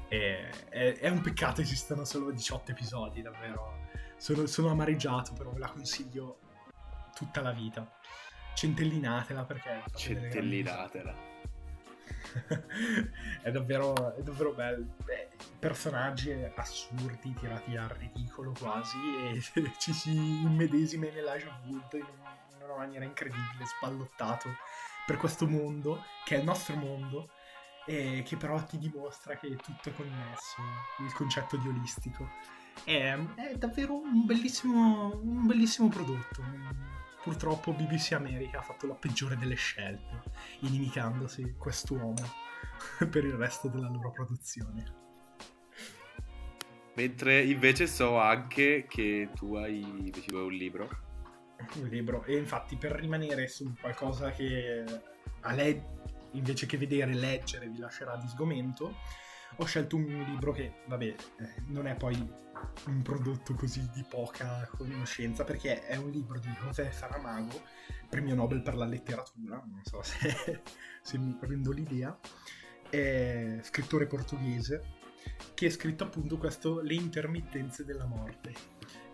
E, 0.08 0.48
è, 0.70 0.94
è 0.98 1.08
un 1.08 1.20
peccato 1.20 1.60
esistano 1.60 2.04
solo 2.06 2.30
18 2.30 2.70
episodi 2.70 3.20
davvero. 3.20 3.88
Sono, 4.16 4.46
sono 4.46 4.70
amareggiato 4.70 5.34
però 5.34 5.50
ve 5.50 5.58
la 5.58 5.68
consiglio 5.68 6.38
tutta 7.14 7.42
la 7.42 7.52
vita 7.52 7.90
centellinatela 8.54 9.44
perché 9.44 9.82
Centellinatela. 9.94 11.32
è, 13.42 13.50
davvero, 13.50 14.14
è 14.14 14.22
davvero 14.22 14.52
bello. 14.52 14.86
Beh, 15.04 15.28
personaggi 15.58 16.32
assurdi, 16.54 17.34
tirati 17.34 17.76
al 17.76 17.88
ridicolo 17.88 18.52
quasi, 18.58 18.96
e 19.32 19.40
ci 19.78 19.92
si 19.92 20.12
immedesima 20.12 21.06
in 21.06 21.16
Elijah 21.16 21.60
Wood 21.66 21.92
in, 21.92 22.00
in 22.00 22.62
una 22.62 22.76
maniera 22.76 23.04
incredibile, 23.04 23.64
spallottato 23.64 24.48
per 25.06 25.16
questo 25.16 25.46
mondo, 25.46 26.04
che 26.24 26.36
è 26.36 26.38
il 26.38 26.44
nostro 26.44 26.76
mondo, 26.76 27.28
e 27.86 28.22
che 28.24 28.36
però 28.36 28.62
ti 28.64 28.78
dimostra 28.78 29.36
che 29.36 29.54
tutto 29.56 29.90
è 29.90 29.94
connesso, 29.94 30.62
il 31.00 31.12
concetto 31.12 31.56
di 31.56 31.68
olistico. 31.68 32.28
È, 32.82 33.16
è 33.36 33.54
davvero 33.56 33.94
un 33.94 34.24
bellissimo, 34.24 35.20
un 35.22 35.46
bellissimo 35.46 35.88
prodotto. 35.88 36.42
Purtroppo 37.24 37.72
BBC 37.72 38.12
America 38.12 38.58
ha 38.58 38.62
fatto 38.62 38.86
la 38.86 38.94
peggiore 38.94 39.38
delle 39.38 39.54
scelte, 39.54 40.30
inimicandosi 40.58 41.54
quest'uomo 41.56 42.22
per 43.10 43.24
il 43.24 43.32
resto 43.32 43.68
della 43.68 43.88
loro 43.88 44.10
produzione. 44.10 45.02
Mentre 46.96 47.42
invece 47.42 47.86
so 47.86 48.18
anche 48.18 48.84
che 48.86 49.30
tu 49.34 49.54
hai 49.54 50.10
deciso 50.12 50.44
un 50.44 50.52
libro. 50.52 50.88
Un 51.76 51.88
libro, 51.88 52.24
e 52.24 52.36
infatti 52.36 52.76
per 52.76 52.92
rimanere 52.92 53.48
su 53.48 53.72
qualcosa 53.80 54.30
che 54.30 54.84
a 55.40 55.52
lei, 55.54 55.82
invece 56.32 56.66
che 56.66 56.76
vedere, 56.76 57.14
leggere, 57.14 57.68
vi 57.68 57.78
lascerà 57.78 58.16
di 58.16 58.28
sgomento, 58.28 58.96
ho 59.56 59.64
scelto 59.64 59.96
un 59.96 60.04
libro 60.04 60.52
che, 60.52 60.82
vabbè, 60.84 61.06
eh, 61.06 61.16
non 61.68 61.86
è 61.86 61.94
poi 61.94 62.16
un 62.86 63.02
prodotto 63.02 63.54
così 63.54 63.88
di 63.92 64.04
poca 64.08 64.68
conoscenza, 64.76 65.44
perché 65.44 65.86
è 65.86 65.96
un 65.96 66.10
libro 66.10 66.38
di 66.38 66.48
José 66.48 66.92
Saramago, 66.92 67.62
premio 68.08 68.34
Nobel 68.34 68.62
per 68.62 68.76
la 68.76 68.84
letteratura, 68.84 69.56
non 69.56 69.80
so 69.82 70.02
se, 70.02 70.62
se 71.02 71.18
mi 71.18 71.34
prendo 71.34 71.70
l'idea, 71.70 72.18
è 72.90 73.58
scrittore 73.62 74.06
portoghese, 74.06 75.02
che 75.54 75.66
ha 75.66 75.70
scritto 75.70 76.04
appunto 76.04 76.38
questo 76.38 76.80
Le 76.80 76.94
intermittenze 76.94 77.84
della 77.84 78.06
morte. 78.06 78.52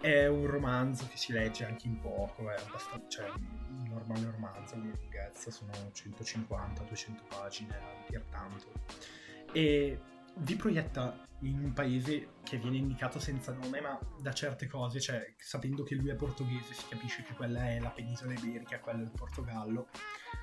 È 0.00 0.26
un 0.26 0.46
romanzo 0.46 1.06
che 1.08 1.18
si 1.18 1.32
legge 1.32 1.64
anche 1.64 1.86
in 1.86 2.00
poco, 2.00 2.50
è 2.50 2.54
abbastanza, 2.54 3.06
cioè 3.08 3.30
un 3.30 3.86
normale 3.88 4.30
romanzo 4.30 4.76
di 4.76 4.90
lunghezza, 4.90 5.50
sono 5.50 5.72
150-200 5.92 7.20
pagine 7.28 7.76
a 7.76 8.06
dir 8.08 8.24
tanto. 8.30 8.72
E 9.52 10.00
vi 10.40 10.56
proietta 10.56 11.26
in 11.40 11.62
un 11.64 11.72
paese 11.72 12.34
che 12.42 12.58
viene 12.58 12.76
indicato 12.76 13.18
senza 13.18 13.52
nome, 13.52 13.80
ma 13.80 13.98
da 14.20 14.32
certe 14.32 14.66
cose, 14.66 15.00
cioè 15.00 15.34
sapendo 15.38 15.82
che 15.82 15.94
lui 15.94 16.10
è 16.10 16.14
portoghese, 16.14 16.74
si 16.74 16.84
capisce 16.88 17.22
che 17.22 17.32
quella 17.34 17.68
è 17.68 17.80
la 17.80 17.90
penisola 17.90 18.32
iberica, 18.32 18.80
quello 18.80 19.00
è 19.00 19.04
il 19.04 19.12
Portogallo. 19.14 19.88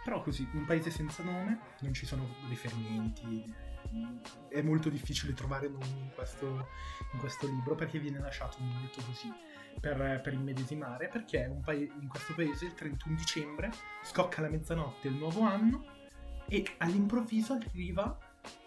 Però 0.03 0.21
così, 0.21 0.47
un 0.53 0.65
paese 0.65 0.89
senza 0.89 1.23
nome, 1.23 1.59
non 1.81 1.93
ci 1.93 2.05
sono 2.05 2.27
riferimenti, 2.49 3.53
è 4.49 4.61
molto 4.61 4.89
difficile 4.89 5.33
trovare 5.33 5.67
nomi 5.69 5.99
in 5.99 6.11
questo, 6.13 6.67
in 7.13 7.19
questo 7.19 7.47
libro 7.47 7.75
perché 7.75 7.99
viene 7.99 8.19
lasciato 8.19 8.57
molto 8.59 9.01
così 9.05 9.31
per, 9.79 10.19
per 10.21 10.33
immedesimare, 10.33 11.07
perché 11.07 11.59
pa- 11.63 11.73
in 11.73 12.07
questo 12.07 12.33
paese 12.33 12.65
il 12.65 12.73
31 12.73 13.15
dicembre 13.15 13.71
scocca 14.03 14.41
la 14.41 14.49
mezzanotte 14.49 15.07
il 15.07 15.15
nuovo 15.15 15.41
anno 15.41 15.85
e 16.47 16.65
all'improvviso 16.77 17.53
arriva 17.53 18.17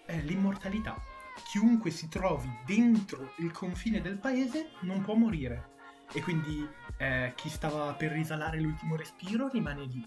eh, 0.06 0.20
l'immortalità. 0.22 1.09
Chiunque 1.44 1.90
si 1.90 2.08
trovi 2.08 2.48
dentro 2.64 3.32
il 3.38 3.50
confine 3.50 4.00
del 4.00 4.18
paese 4.18 4.70
non 4.80 5.02
può 5.02 5.14
morire. 5.14 5.78
E 6.12 6.20
quindi 6.22 6.68
eh, 6.98 7.32
chi 7.36 7.48
stava 7.48 7.92
per 7.94 8.12
risalare 8.12 8.60
l'ultimo 8.60 8.96
respiro 8.96 9.48
rimane 9.48 9.84
lì, 9.84 10.04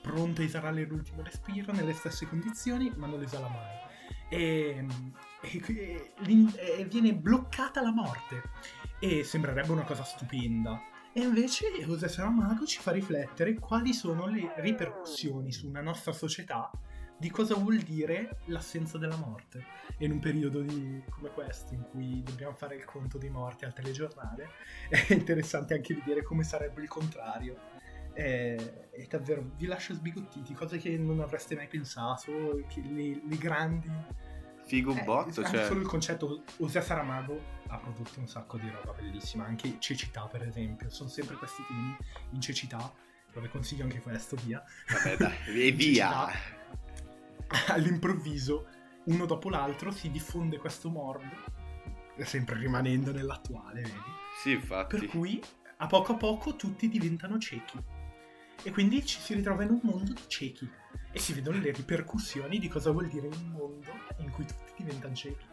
pronto 0.00 0.40
a 0.40 0.44
esalare 0.44 0.84
l'ultimo 0.84 1.22
respiro 1.22 1.72
nelle 1.72 1.94
stesse 1.94 2.26
condizioni, 2.26 2.92
ma 2.96 3.06
non 3.06 3.22
esala 3.22 3.48
mai. 3.48 3.80
E, 4.28 4.86
e, 5.42 6.12
e, 6.16 6.84
viene 6.84 7.14
bloccata 7.14 7.82
la 7.82 7.92
morte. 7.92 8.42
E 8.98 9.24
sembrerebbe 9.24 9.72
una 9.72 9.84
cosa 9.84 10.04
stupenda. 10.04 10.80
E 11.12 11.20
invece 11.20 11.66
José 11.84 12.08
Saramago 12.08 12.64
ci 12.64 12.78
fa 12.78 12.92
riflettere 12.92 13.58
quali 13.58 13.92
sono 13.92 14.26
le 14.26 14.54
ripercussioni 14.56 15.52
su 15.52 15.68
una 15.68 15.82
nostra 15.82 16.12
società 16.12 16.70
di 17.22 17.30
cosa 17.30 17.54
vuol 17.54 17.78
dire 17.78 18.38
l'assenza 18.46 18.98
della 18.98 19.14
morte. 19.14 19.64
E 19.96 20.06
in 20.06 20.10
un 20.10 20.18
periodo 20.18 20.60
di, 20.60 21.00
come 21.08 21.30
questo, 21.30 21.72
in 21.72 21.82
cui 21.88 22.20
dobbiamo 22.24 22.52
fare 22.52 22.74
il 22.74 22.84
conto 22.84 23.16
dei 23.16 23.30
morti 23.30 23.64
al 23.64 23.72
telegiornale, 23.72 24.48
è 24.90 25.12
interessante 25.12 25.74
anche 25.74 25.94
vedere 25.94 26.24
come 26.24 26.42
sarebbe 26.42 26.82
il 26.82 26.88
contrario. 26.88 27.70
È, 28.12 28.56
è 28.90 29.06
davvero, 29.08 29.52
vi 29.56 29.66
lascia 29.66 29.94
sbigottiti, 29.94 30.52
cose 30.52 30.78
che 30.78 30.98
non 30.98 31.20
avreste 31.20 31.54
mai 31.54 31.68
pensato, 31.68 32.56
le, 32.56 33.22
le 33.24 33.36
grandi 33.38 33.90
Figo 34.64 34.90
un 34.90 34.98
eh, 34.98 35.04
botto. 35.04 35.44
Cioè... 35.44 35.64
Solo 35.64 35.80
il 35.80 35.86
concetto, 35.86 36.42
José 36.58 36.82
Saramago 36.82 37.40
ha 37.68 37.78
prodotto 37.78 38.18
un 38.18 38.26
sacco 38.26 38.58
di 38.58 38.68
roba 38.68 38.92
bellissima, 38.94 39.44
anche 39.44 39.76
cecità 39.78 40.26
per 40.26 40.42
esempio, 40.42 40.90
sono 40.90 41.08
sempre 41.08 41.36
questi 41.36 41.62
temi 41.68 41.96
in 42.32 42.40
cecità, 42.40 42.92
dove 43.32 43.48
consiglio 43.48 43.84
anche 43.84 44.00
questo, 44.00 44.34
via. 44.42 44.60
Vabbè 44.88 45.16
dai, 45.16 45.36
e 45.68 45.70
via! 45.70 46.60
all'improvviso, 47.68 48.66
uno 49.04 49.26
dopo 49.26 49.48
l'altro, 49.48 49.90
si 49.90 50.10
diffonde 50.10 50.58
questo 50.58 50.90
morbo, 50.90 51.34
sempre 52.24 52.58
rimanendo 52.58 53.12
nell'attuale, 53.12 53.82
vedi? 53.82 54.00
Sì, 54.42 54.52
infatti. 54.52 54.98
Per 54.98 55.08
cui 55.08 55.40
a 55.78 55.86
poco 55.86 56.12
a 56.12 56.16
poco 56.16 56.56
tutti 56.56 56.88
diventano 56.88 57.38
ciechi. 57.38 57.78
E 58.62 58.70
quindi 58.70 59.04
ci 59.04 59.18
si 59.18 59.34
ritrova 59.34 59.64
in 59.64 59.70
un 59.70 59.80
mondo 59.82 60.12
di 60.12 60.22
ciechi 60.28 60.70
e 61.10 61.18
si 61.18 61.32
vedono 61.32 61.58
le 61.58 61.72
ripercussioni 61.72 62.58
di 62.58 62.68
cosa 62.68 62.90
vuol 62.92 63.08
dire 63.08 63.26
un 63.26 63.50
mondo 63.50 63.90
in 64.18 64.30
cui 64.30 64.46
tutti 64.46 64.72
diventano 64.76 65.14
ciechi. 65.14 65.44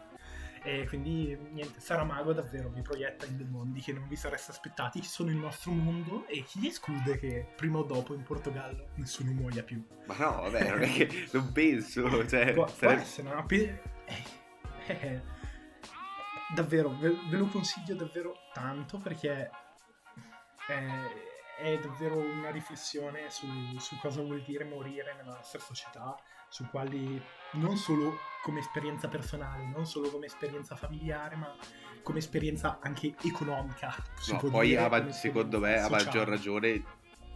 E 0.62 0.86
quindi 0.86 1.36
niente, 1.52 1.80
Saramago 1.80 2.34
davvero 2.34 2.68
vi 2.68 2.82
proietta 2.82 3.24
in 3.24 3.38
dei 3.38 3.46
mondi 3.46 3.80
che 3.80 3.92
non 3.92 4.06
vi 4.06 4.16
sareste 4.16 4.50
aspettati, 4.50 5.00
che 5.00 5.06
sono 5.06 5.30
il 5.30 5.36
nostro 5.36 5.70
mondo 5.72 6.26
e 6.26 6.44
chi 6.44 6.66
esclude 6.68 7.18
che 7.18 7.52
prima 7.56 7.78
o 7.78 7.82
dopo 7.82 8.12
in 8.12 8.22
Portogallo 8.22 8.88
nessuno 8.96 9.32
muoia 9.32 9.62
più. 9.62 9.82
Ma 10.06 10.16
no, 10.18 10.42
vabbè, 10.42 10.70
non 10.70 10.82
è 10.82 10.92
che 10.92 11.28
non 11.32 11.50
penso, 11.52 12.26
cioè... 12.28 12.52
Può, 12.52 12.66
sarebbe... 12.66 12.78
può 12.78 12.90
essere, 12.90 13.34
no? 13.34 13.46
Pe- 13.46 13.80
eh, 14.04 14.24
eh, 14.86 15.22
davvero, 16.54 16.94
ve, 16.98 17.16
ve, 17.30 17.36
lo 17.36 17.46
consiglio 17.46 17.94
davvero 17.94 18.34
tanto 18.52 18.98
perché... 18.98 19.50
Eh, 20.68 21.28
è 21.60 21.78
davvero 21.78 22.18
una 22.18 22.50
riflessione 22.50 23.30
su, 23.30 23.46
su, 23.78 23.98
cosa 23.98 24.22
vuol 24.22 24.42
dire 24.42 24.64
morire 24.64 25.14
nella 25.14 25.34
nostra 25.34 25.58
società, 25.58 26.18
su 26.50 26.68
quali 26.68 27.22
non 27.52 27.76
solo 27.76 28.18
come 28.42 28.60
esperienza 28.60 29.08
personale, 29.08 29.64
non 29.66 29.86
solo 29.86 30.10
come 30.10 30.26
esperienza 30.26 30.76
familiare, 30.76 31.36
ma 31.36 31.54
come 32.02 32.18
esperienza 32.18 32.78
anche 32.82 33.14
economica. 33.22 33.94
No, 34.30 34.50
poi 34.50 34.76
a, 34.76 35.12
secondo 35.12 35.58
me 35.58 35.78
a 35.78 35.88
maggior 35.88 36.28
ragione 36.28 36.68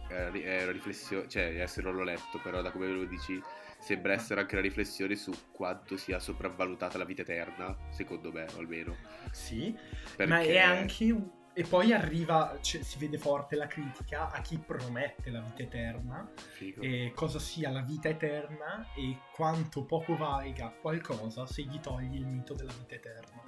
eh, 0.09 0.31
è 0.31 0.63
una 0.63 0.71
riflessione, 0.71 1.27
cioè 1.27 1.43
adesso 1.45 1.81
non 1.81 1.95
l'ho 1.95 2.03
letto, 2.03 2.39
però 2.43 2.61
da 2.61 2.71
come 2.71 2.87
lo 2.87 3.05
dici 3.05 3.41
sembra 3.79 4.13
essere 4.13 4.41
anche 4.41 4.55
una 4.55 4.63
riflessione 4.63 5.15
su 5.15 5.31
quanto 5.51 5.95
sia 5.97 6.19
sopravvalutata 6.19 6.97
la 6.97 7.05
vita 7.05 7.21
eterna, 7.21 7.75
secondo 7.91 8.31
me 8.31 8.45
almeno. 8.57 8.95
Sì, 9.31 9.75
Perché... 10.15 10.25
ma 10.25 10.41
è 10.41 10.57
anche 10.57 11.15
e 11.57 11.63
poi 11.63 11.93
arriva, 11.93 12.57
cioè, 12.59 12.83
si 12.83 12.99
vede 12.99 13.17
forte 13.17 13.55
la 13.55 13.67
critica 13.67 14.29
a 14.29 14.41
chi 14.41 14.57
promette 14.57 15.29
la 15.29 15.39
vita 15.39 15.63
eterna, 15.63 16.29
Figo. 16.35 16.81
e 16.81 17.13
cosa 17.15 17.39
sia 17.39 17.69
la 17.69 17.79
vita 17.79 18.09
eterna 18.09 18.85
e 18.93 19.19
quanto 19.33 19.85
poco 19.85 20.17
valga 20.17 20.67
qualcosa 20.81 21.45
se 21.45 21.61
gli 21.61 21.79
togli 21.79 22.15
il 22.15 22.27
mito 22.27 22.53
della 22.55 22.73
vita 22.73 22.95
eterna. 22.95 23.41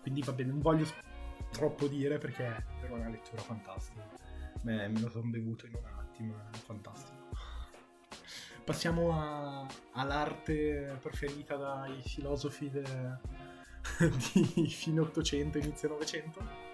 Quindi 0.00 0.22
va 0.22 0.30
bene, 0.30 0.50
non 0.50 0.60
voglio 0.60 0.86
troppo 1.50 1.88
dire 1.88 2.18
perché 2.18 2.46
è 2.82 2.88
una 2.88 3.08
lettura 3.08 3.42
fantastica. 3.42 4.06
Beh, 4.62 4.86
me 4.86 5.00
lo 5.00 5.10
sono 5.10 5.28
bevuto 5.28 5.66
in 5.66 5.74
un 5.74 5.86
attimo, 5.86 6.36
è 6.52 6.56
fantastico. 6.56 7.18
Passiamo 8.64 9.10
a, 9.12 9.66
all'arte 9.94 10.96
preferita 11.00 11.56
dai 11.56 12.00
filosofi 12.00 12.70
de, 12.70 12.84
di 14.54 14.68
fine 14.68 15.00
800, 15.00 15.58
inizio 15.58 15.88
900 15.88 16.69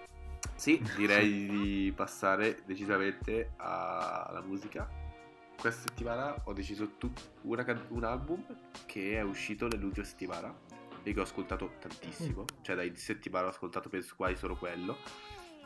sì, 0.55 0.83
direi 0.97 1.47
di 1.47 1.93
passare 1.95 2.63
decisamente 2.65 3.53
alla 3.57 4.43
musica. 4.45 4.89
Questa 5.59 5.89
settimana 5.89 6.35
ho 6.45 6.53
deciso 6.53 6.97
tu- 6.97 7.13
una, 7.43 7.65
un 7.89 8.05
album 8.05 8.45
che 8.85 9.19
è 9.19 9.23
uscito 9.23 9.69
nell'ultima 9.69 10.05
settimana 10.05 10.55
e 11.03 11.13
che 11.13 11.21
ho 11.21 11.23
ascoltato 11.23 11.75
tantissimo, 11.79 12.43
mm. 12.43 12.63
cioè 12.63 12.75
dai 12.77 12.95
settimane 12.97 13.47
ho 13.47 13.51
ascoltato 13.51 13.89
penso 13.89 14.15
quasi 14.17 14.37
solo 14.37 14.57
quello, 14.57 14.99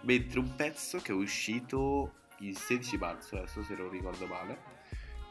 mentre 0.03 0.39
un 0.39 0.55
pezzo 0.55 0.99
che 0.99 1.13
è 1.13 1.15
uscito 1.15 2.13
il 2.41 2.57
16 2.57 2.97
marzo, 2.99 3.37
adesso 3.37 3.63
se 3.63 3.75
non 3.75 3.91
ricordo 3.91 4.27
male, 4.27 4.59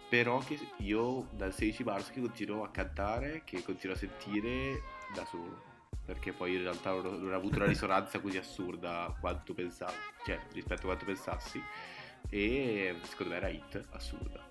però 0.09 0.39
che 0.39 0.59
io 0.77 1.29
dal 1.31 1.53
16 1.53 1.83
marzo 1.83 2.11
che 2.11 2.21
continuo 2.21 2.63
a 2.63 2.69
cantare, 2.69 3.43
che 3.45 3.61
continuo 3.61 3.95
a 3.95 3.99
sentire 3.99 4.81
da 5.13 5.23
solo 5.25 5.68
perché 6.05 6.31
poi 6.31 6.55
in 6.55 6.63
realtà 6.63 6.91
non, 6.91 7.31
ha 7.31 7.35
avuto 7.35 7.57
una 7.57 7.65
risonanza 7.65 8.19
così 8.19 8.37
assurda 8.37 9.15
quanto 9.19 9.53
pensavo, 9.53 9.93
cioè 10.25 10.39
rispetto 10.53 10.81
a 10.81 10.85
quanto 10.85 11.05
pensassi 11.05 11.61
e 12.29 12.95
secondo 13.03 13.33
me 13.33 13.37
era 13.37 13.49
hit 13.49 13.87
assurda. 13.91 14.47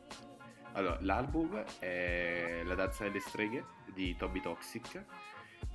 Allora, 0.73 0.99
l'album 1.01 1.65
è 1.79 2.63
La 2.65 2.75
danza 2.75 3.05
delle 3.05 3.21
streghe 3.21 3.65
di 3.93 4.15
Tommy 4.17 4.41
Toxic 4.41 5.05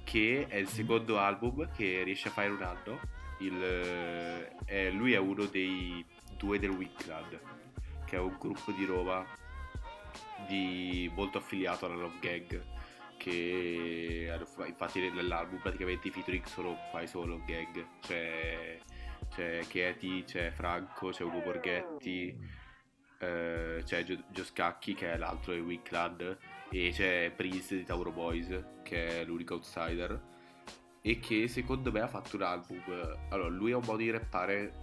che 0.04 0.46
è 0.48 0.58
il 0.58 0.68
secondo 0.68 1.18
album 1.18 1.70
che 1.72 2.04
riesce 2.04 2.28
a 2.28 2.32
fare 2.32 2.50
un 2.50 2.62
anno. 2.62 3.00
Il, 3.40 3.62
eh, 4.66 4.92
lui 4.92 5.14
è 5.14 5.18
uno 5.18 5.46
dei 5.46 6.06
due 6.38 6.60
del 6.60 6.70
Wickland, 6.70 7.40
che 8.06 8.16
è 8.16 8.20
un 8.20 8.36
gruppo 8.40 8.72
di 8.72 8.86
Roma 8.86 9.26
di, 10.48 11.12
molto 11.14 11.40
affiliato 11.40 11.86
alla 11.86 11.96
Love 11.96 12.20
Gang. 12.20 12.73
Che 13.24 14.38
infatti 14.68 15.10
nell'album 15.10 15.62
praticamente 15.62 16.10
i 16.10 16.12
featuring 16.12 16.44
sono 16.46 16.78
quasi 16.92 17.08
solo 17.08 17.38
Love 17.38 17.46
Gang. 17.46 17.86
C'è, 18.02 18.78
c'è 19.30 19.60
Katie, 19.62 20.26
c'è 20.26 20.52
Franco, 20.52 21.10
c'è 21.12 21.24
Ugo 21.24 21.40
Borghetti, 21.40 22.38
eh, 23.20 23.82
c'è 23.86 24.04
Gio, 24.04 24.18
Gio 24.30 24.44
Scacchi 24.44 24.94
che 24.94 25.14
è 25.14 25.18
l'altro 25.18 25.54
del 25.54 25.62
Wickland 25.62 26.38
e 26.70 26.90
c'è 26.92 27.32
Prince 27.34 27.78
di 27.78 27.84
Tauro 27.86 28.12
Boys 28.12 28.50
che 28.84 29.22
è 29.22 29.26
l'unico 29.26 29.54
outsider 29.54 30.22
e 31.02 31.20
che 31.20 31.48
secondo 31.48 31.92
me 31.92 32.02
ha 32.02 32.08
fatto 32.08 32.36
un 32.36 32.42
album 32.42 32.82
allora 33.30 33.50
lui 33.50 33.72
ha 33.72 33.78
un 33.78 33.84
modo 33.86 34.00
di 34.00 34.12
rappare 34.12 34.74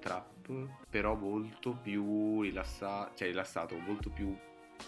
trap 0.00 0.50
però 0.90 1.14
molto 1.14 1.72
più 1.72 2.42
rilassato 2.42 3.14
cioè 3.14 3.28
rilassato 3.28 3.78
molto 3.78 4.10
più 4.10 4.36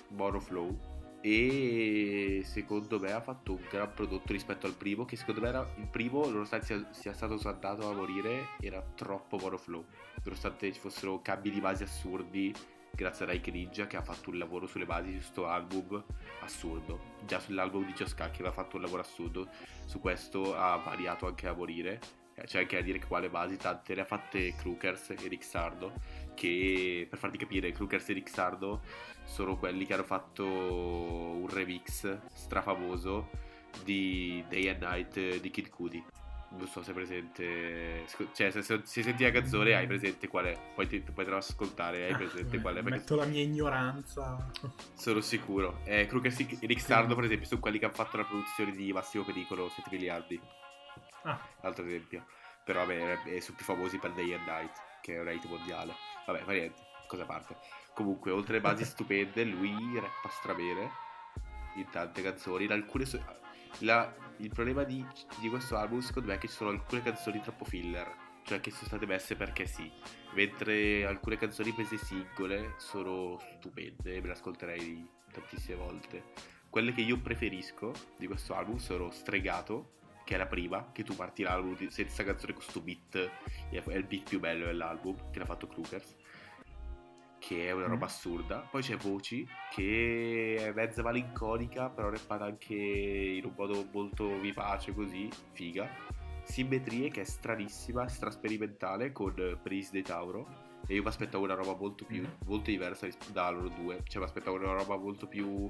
monoflow 0.08 0.89
e 1.20 2.42
secondo 2.44 2.98
me 2.98 3.12
ha 3.12 3.20
fatto 3.20 3.52
un 3.52 3.66
gran 3.70 3.92
prodotto 3.92 4.32
rispetto 4.32 4.66
al 4.66 4.74
primo 4.74 5.04
che 5.04 5.16
secondo 5.16 5.40
me 5.40 5.48
era 5.48 5.68
il 5.76 5.86
primo 5.86 6.26
nonostante 6.26 6.66
sia, 6.66 6.88
sia 6.92 7.12
stato 7.12 7.36
saltato 7.36 7.90
a 7.90 7.94
morire 7.94 8.48
era 8.60 8.82
troppo 8.94 9.36
monoflow 9.36 9.84
nonostante 10.24 10.72
ci 10.72 10.80
fossero 10.80 11.20
cambi 11.20 11.50
di 11.50 11.60
base 11.60 11.84
assurdi 11.84 12.54
grazie 12.94 13.24
a 13.24 13.28
Raik 13.28 13.48
Ninja 13.48 13.86
che 13.86 13.96
ha 13.96 14.02
fatto 14.02 14.30
un 14.30 14.38
lavoro 14.38 14.66
sulle 14.66 14.84
basi 14.84 15.08
di 15.08 15.14
questo 15.14 15.46
album 15.46 16.02
assurdo. 16.40 17.16
Già 17.26 17.38
sull'album 17.38 17.86
di 17.86 18.06
Scacchi 18.06 18.40
aveva 18.40 18.52
fatto 18.52 18.76
un 18.76 18.82
lavoro 18.82 19.02
assurdo, 19.02 19.48
su 19.86 20.00
questo 20.00 20.56
ha 20.56 20.76
variato 20.76 21.26
anche 21.26 21.46
a 21.46 21.52
morire. 21.52 22.00
C'è 22.42 22.60
anche 22.60 22.78
a 22.78 22.82
dire 22.82 22.98
che 22.98 23.06
quale 23.06 23.28
basi 23.28 23.56
tante 23.56 23.94
le 23.94 24.00
ha 24.00 24.04
fatte 24.06 24.54
Crookers 24.54 25.10
e 25.10 25.28
Rixardo, 25.28 25.92
che 26.34 27.06
per 27.08 27.18
farti 27.18 27.38
capire 27.38 27.72
Crookers 27.72 28.08
e 28.08 28.12
Rixardo 28.14 28.82
sono 29.24 29.56
quelli 29.56 29.86
che 29.86 29.94
hanno 29.94 30.04
fatto 30.04 30.44
un 30.44 31.48
remix 31.48 32.18
strafamoso 32.32 33.30
di 33.84 34.44
Day 34.48 34.68
and 34.68 34.82
Night 34.82 35.40
di 35.40 35.50
Kid 35.50 35.68
Cudi. 35.68 36.04
Non 36.52 36.66
so 36.66 36.82
se 36.82 36.90
è 36.90 36.94
presente 36.94 38.04
cioè 38.32 38.50
se, 38.50 38.62
se, 38.62 38.80
se, 38.82 39.02
senti 39.04 39.22
la 39.22 39.30
canzone 39.30 39.74
hai 39.74 39.86
presente 39.86 40.26
qual 40.26 40.46
è. 40.46 40.58
Poi 40.74 40.88
ti, 40.88 41.02
ti 41.04 41.12
puoi 41.12 41.26
ascoltare 41.32 42.06
hai 42.06 42.16
presente 42.16 42.56
ah, 42.56 42.60
qual 42.60 42.76
è 42.76 42.82
metto 42.82 43.14
la 43.14 43.24
mia 43.24 43.40
ignoranza. 43.40 44.50
Sono 44.94 45.20
sicuro. 45.20 45.80
Eh, 45.84 46.06
Crookers 46.06 46.40
e 46.40 46.58
Rick 46.62 46.80
Sardo 46.80 47.14
per 47.14 47.24
esempio 47.24 47.46
sono 47.46 47.60
quelli 47.60 47.78
che 47.78 47.84
hanno 47.84 47.94
fatto 47.94 48.16
la 48.16 48.24
produzione 48.24 48.72
di 48.72 48.92
Massimo 48.92 49.24
Pericolo 49.24 49.68
7 49.68 49.88
miliardi. 49.92 50.40
Ah. 51.22 51.38
altro 51.60 51.84
esempio 51.84 52.24
però 52.64 52.80
vabbè 52.80 53.22
è, 53.24 53.40
sono 53.40 53.56
più 53.56 53.64
famosi 53.64 53.98
per 53.98 54.12
Day 54.12 54.32
and 54.32 54.46
Night 54.46 54.72
che 55.00 55.14
è 55.14 55.18
un 55.18 55.24
rate 55.24 55.48
mondiale. 55.48 55.94
Vabbè 56.26 56.42
fa 56.42 56.52
niente 56.52 56.88
cosa 57.06 57.24
parte. 57.24 57.56
Comunque 57.92 58.30
oltre 58.30 58.54
le 58.54 58.60
basi 58.60 58.84
stupende 58.86 59.44
lui 59.44 59.74
rappa 59.94 60.28
strabene 60.28 60.90
in 61.74 61.88
tante 61.90 62.22
canzoni. 62.22 62.64
In 62.64 62.72
alcune 62.72 63.04
so- 63.04 63.38
la, 63.78 64.12
il 64.38 64.50
problema 64.50 64.84
di, 64.84 65.04
di, 65.40 65.48
questo 65.48 65.76
album 65.76 66.00
secondo 66.00 66.28
me 66.28 66.36
è 66.36 66.38
che 66.38 66.48
ci 66.48 66.54
sono 66.54 66.70
alcune 66.70 67.02
canzoni 67.02 67.40
troppo 67.40 67.64
filler, 67.64 68.14
cioè 68.44 68.60
che 68.60 68.70
sono 68.70 68.86
state 68.86 69.06
messe 69.06 69.36
perché 69.36 69.66
sì, 69.66 69.90
mentre 70.34 71.04
alcune 71.04 71.36
canzoni 71.36 71.72
prese 71.72 71.96
singole 71.96 72.74
sono 72.78 73.38
stupende, 73.58 74.20
me 74.20 74.26
le 74.26 74.32
ascolterei 74.32 75.08
tantissime 75.32 75.76
volte. 75.76 76.24
Quelle 76.68 76.92
che 76.92 77.00
io 77.00 77.18
preferisco 77.18 77.92
di 78.16 78.26
questo 78.26 78.54
album 78.54 78.76
sono 78.76 79.10
Stregato, 79.10 79.98
che 80.30 80.36
è 80.36 80.38
la 80.38 80.46
prima, 80.46 80.90
che 80.92 81.02
tu 81.02 81.16
parti 81.16 81.42
l'album 81.42 81.88
senza 81.88 82.22
canzone 82.22 82.52
con 82.52 82.62
questo 82.62 82.80
beat, 82.80 83.30
è 83.68 83.96
il 83.96 84.04
beat 84.04 84.28
più 84.28 84.38
bello 84.38 84.66
dell'album, 84.66 85.32
che 85.32 85.40
l'ha 85.40 85.44
fatto 85.44 85.66
Crookers 85.66 86.14
che 87.40 87.66
è 87.66 87.70
una 87.72 87.86
roba 87.86 88.04
mm. 88.04 88.08
assurda. 88.08 88.58
Poi 88.70 88.80
c'è 88.80 88.96
Voci, 88.96 89.48
che 89.70 90.56
è 90.56 90.72
mezza 90.72 91.02
malinconica, 91.02 91.88
però 91.88 92.10
rappata 92.10 92.44
anche 92.44 92.74
in 92.74 93.44
un 93.44 93.54
modo 93.56 93.88
molto 93.90 94.38
vivace, 94.38 94.94
così, 94.94 95.28
figa. 95.52 95.88
Simmetrie, 96.44 97.10
che 97.10 97.22
è 97.22 97.24
stranissima, 97.24 98.06
strasperimentale, 98.06 99.10
con 99.10 99.58
Pris 99.60 99.90
de 99.90 100.02
Tauro. 100.02 100.46
E 100.86 100.94
io 100.94 101.02
mi 101.02 101.08
aspettavo 101.08 101.42
una 101.42 101.54
roba 101.54 101.74
molto 101.74 102.04
più, 102.04 102.20
mm. 102.20 102.46
molto 102.46 102.70
diversa 102.70 103.08
da 103.32 103.50
loro 103.50 103.68
due. 103.68 104.02
Cioè 104.04 104.20
mi 104.20 104.28
aspettavo 104.28 104.56
una 104.58 104.74
roba 104.74 104.96
molto 104.96 105.26
più 105.26 105.68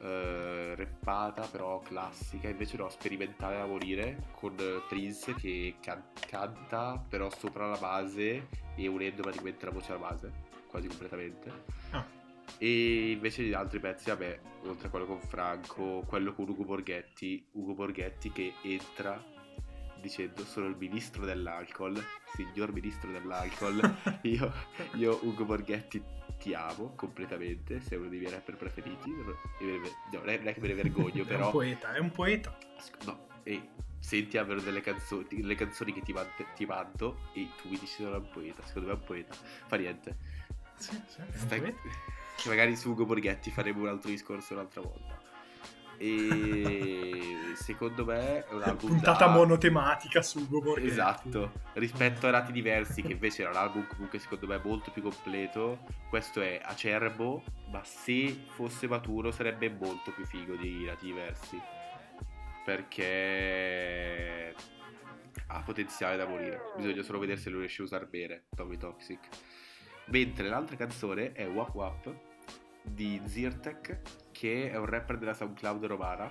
Uh, 0.00 0.76
rappata 0.76 1.42
però 1.46 1.80
classica 1.80 2.48
invece 2.48 2.76
no 2.76 2.88
sperimentale 2.88 3.56
da 3.56 3.66
morire 3.66 4.28
con 4.32 4.54
Prince 4.86 5.34
che 5.34 5.74
can- 5.80 6.04
canta 6.28 7.04
però 7.08 7.28
sopra 7.30 7.66
la 7.66 7.78
base 7.78 8.46
e 8.76 8.86
unendo 8.86 9.22
praticamente 9.22 9.64
la 9.64 9.72
voce 9.72 9.90
alla 9.90 10.06
base 10.08 10.32
quasi 10.68 10.86
completamente. 10.86 11.50
Ah. 11.90 12.06
E 12.58 13.10
invece 13.12 13.42
gli 13.42 13.52
altri 13.52 13.78
pezzi, 13.78 14.08
vabbè, 14.08 14.40
oltre 14.64 14.86
a 14.86 14.90
quello 14.90 15.06
con 15.06 15.20
Franco, 15.20 16.02
quello 16.06 16.32
con 16.32 16.48
Ugo 16.48 16.64
Borghetti, 16.64 17.44
Ugo 17.52 17.74
Borghetti 17.74 18.30
che 18.30 18.54
entra 18.62 19.22
dicendo 20.00 20.44
sono 20.44 20.66
il 20.66 20.76
ministro 20.76 21.24
dell'alcol, 21.24 22.00
signor 22.34 22.72
ministro 22.72 23.10
dell'alcol, 23.10 23.80
io, 24.22 24.52
io 24.94 25.18
Ugo 25.22 25.44
Borghetti 25.44 26.02
ti 26.38 26.54
amo 26.54 26.92
completamente, 26.94 27.80
sei 27.80 27.98
uno 27.98 28.08
dei 28.08 28.18
miei 28.18 28.30
rapper 28.30 28.56
preferiti, 28.56 29.10
no, 29.10 29.36
non 30.12 30.28
è 30.28 30.54
che 30.54 30.60
me 30.60 30.68
ne 30.68 30.74
vergogno 30.74 31.24
però... 31.24 31.44
È 31.44 31.44
un 31.46 31.50
poeta, 31.50 31.94
è 31.94 31.98
un 31.98 32.10
poeta. 32.10 32.58
No, 33.04 33.26
e 33.42 33.68
senti 33.98 34.38
avere 34.38 34.62
delle 34.62 34.80
canzoni, 34.80 35.26
delle 35.28 35.54
canzoni 35.54 35.92
che 35.92 36.00
ti, 36.00 36.12
mando, 36.12 36.30
ti 36.54 36.64
mando 36.64 37.18
e 37.32 37.48
tu 37.60 37.68
mi 37.68 37.78
dici 37.78 38.02
sono 38.02 38.16
un 38.16 38.28
poeta, 38.28 38.64
secondo 38.64 38.88
me 38.88 38.94
è 38.94 38.98
un 38.98 39.04
poeta, 39.04 39.34
fa 39.66 39.76
niente. 39.76 40.16
Sì, 40.76 41.00
sì, 41.06 41.22
Stai... 41.32 41.74
Magari 42.46 42.76
su 42.76 42.90
Ugo 42.90 43.04
Borghetti 43.04 43.50
faremo 43.50 43.80
un 43.80 43.88
altro 43.88 44.10
discorso 44.10 44.54
un'altra 44.54 44.80
volta. 44.80 45.17
E 45.98 47.52
secondo 47.54 48.04
me 48.04 48.46
è 48.46 48.52
un 48.54 48.62
album 48.62 48.90
puntata 48.96 49.26
da... 49.26 49.32
monotematica 49.32 50.22
su 50.22 50.38
Ugo 50.40 50.60
Borghetti. 50.60 50.88
Esatto, 50.88 51.52
rispetto 51.74 52.26
a 52.26 52.30
Rati 52.30 52.52
Diversi 52.52 53.02
che 53.02 53.12
invece 53.12 53.42
era 53.42 53.50
un 53.50 53.56
album 53.56 53.86
comunque 53.86 54.18
secondo 54.18 54.46
me 54.46 54.60
molto 54.62 54.90
più 54.90 55.02
completo. 55.02 55.80
Questo 56.08 56.40
è 56.40 56.60
acerbo, 56.62 57.42
ma 57.70 57.82
se 57.84 58.44
fosse 58.48 58.86
maturo 58.86 59.30
sarebbe 59.30 59.68
molto 59.68 60.12
più 60.12 60.24
figo 60.24 60.54
di 60.54 60.86
Rati 60.86 61.06
Diversi. 61.06 61.60
Perché 62.64 64.54
ha 65.48 65.62
potenziale 65.62 66.16
da 66.16 66.26
morire. 66.26 66.72
Bisogna 66.76 67.02
solo 67.02 67.18
vedere 67.18 67.40
se 67.40 67.50
lo 67.50 67.58
riesce 67.58 67.82
a 67.82 67.84
usare 67.84 68.06
bene, 68.06 68.44
Tommy 68.54 68.76
Toxic. 68.76 69.20
Mentre 70.06 70.48
l'altra 70.48 70.76
canzone 70.76 71.32
è 71.32 71.46
Wap 71.46 71.74
Wap 71.74 72.14
di 72.82 73.20
Zirtek, 73.24 74.00
che 74.38 74.70
è 74.70 74.76
un 74.76 74.86
rapper 74.86 75.18
della 75.18 75.34
SoundCloud 75.34 75.84
romana. 75.86 76.30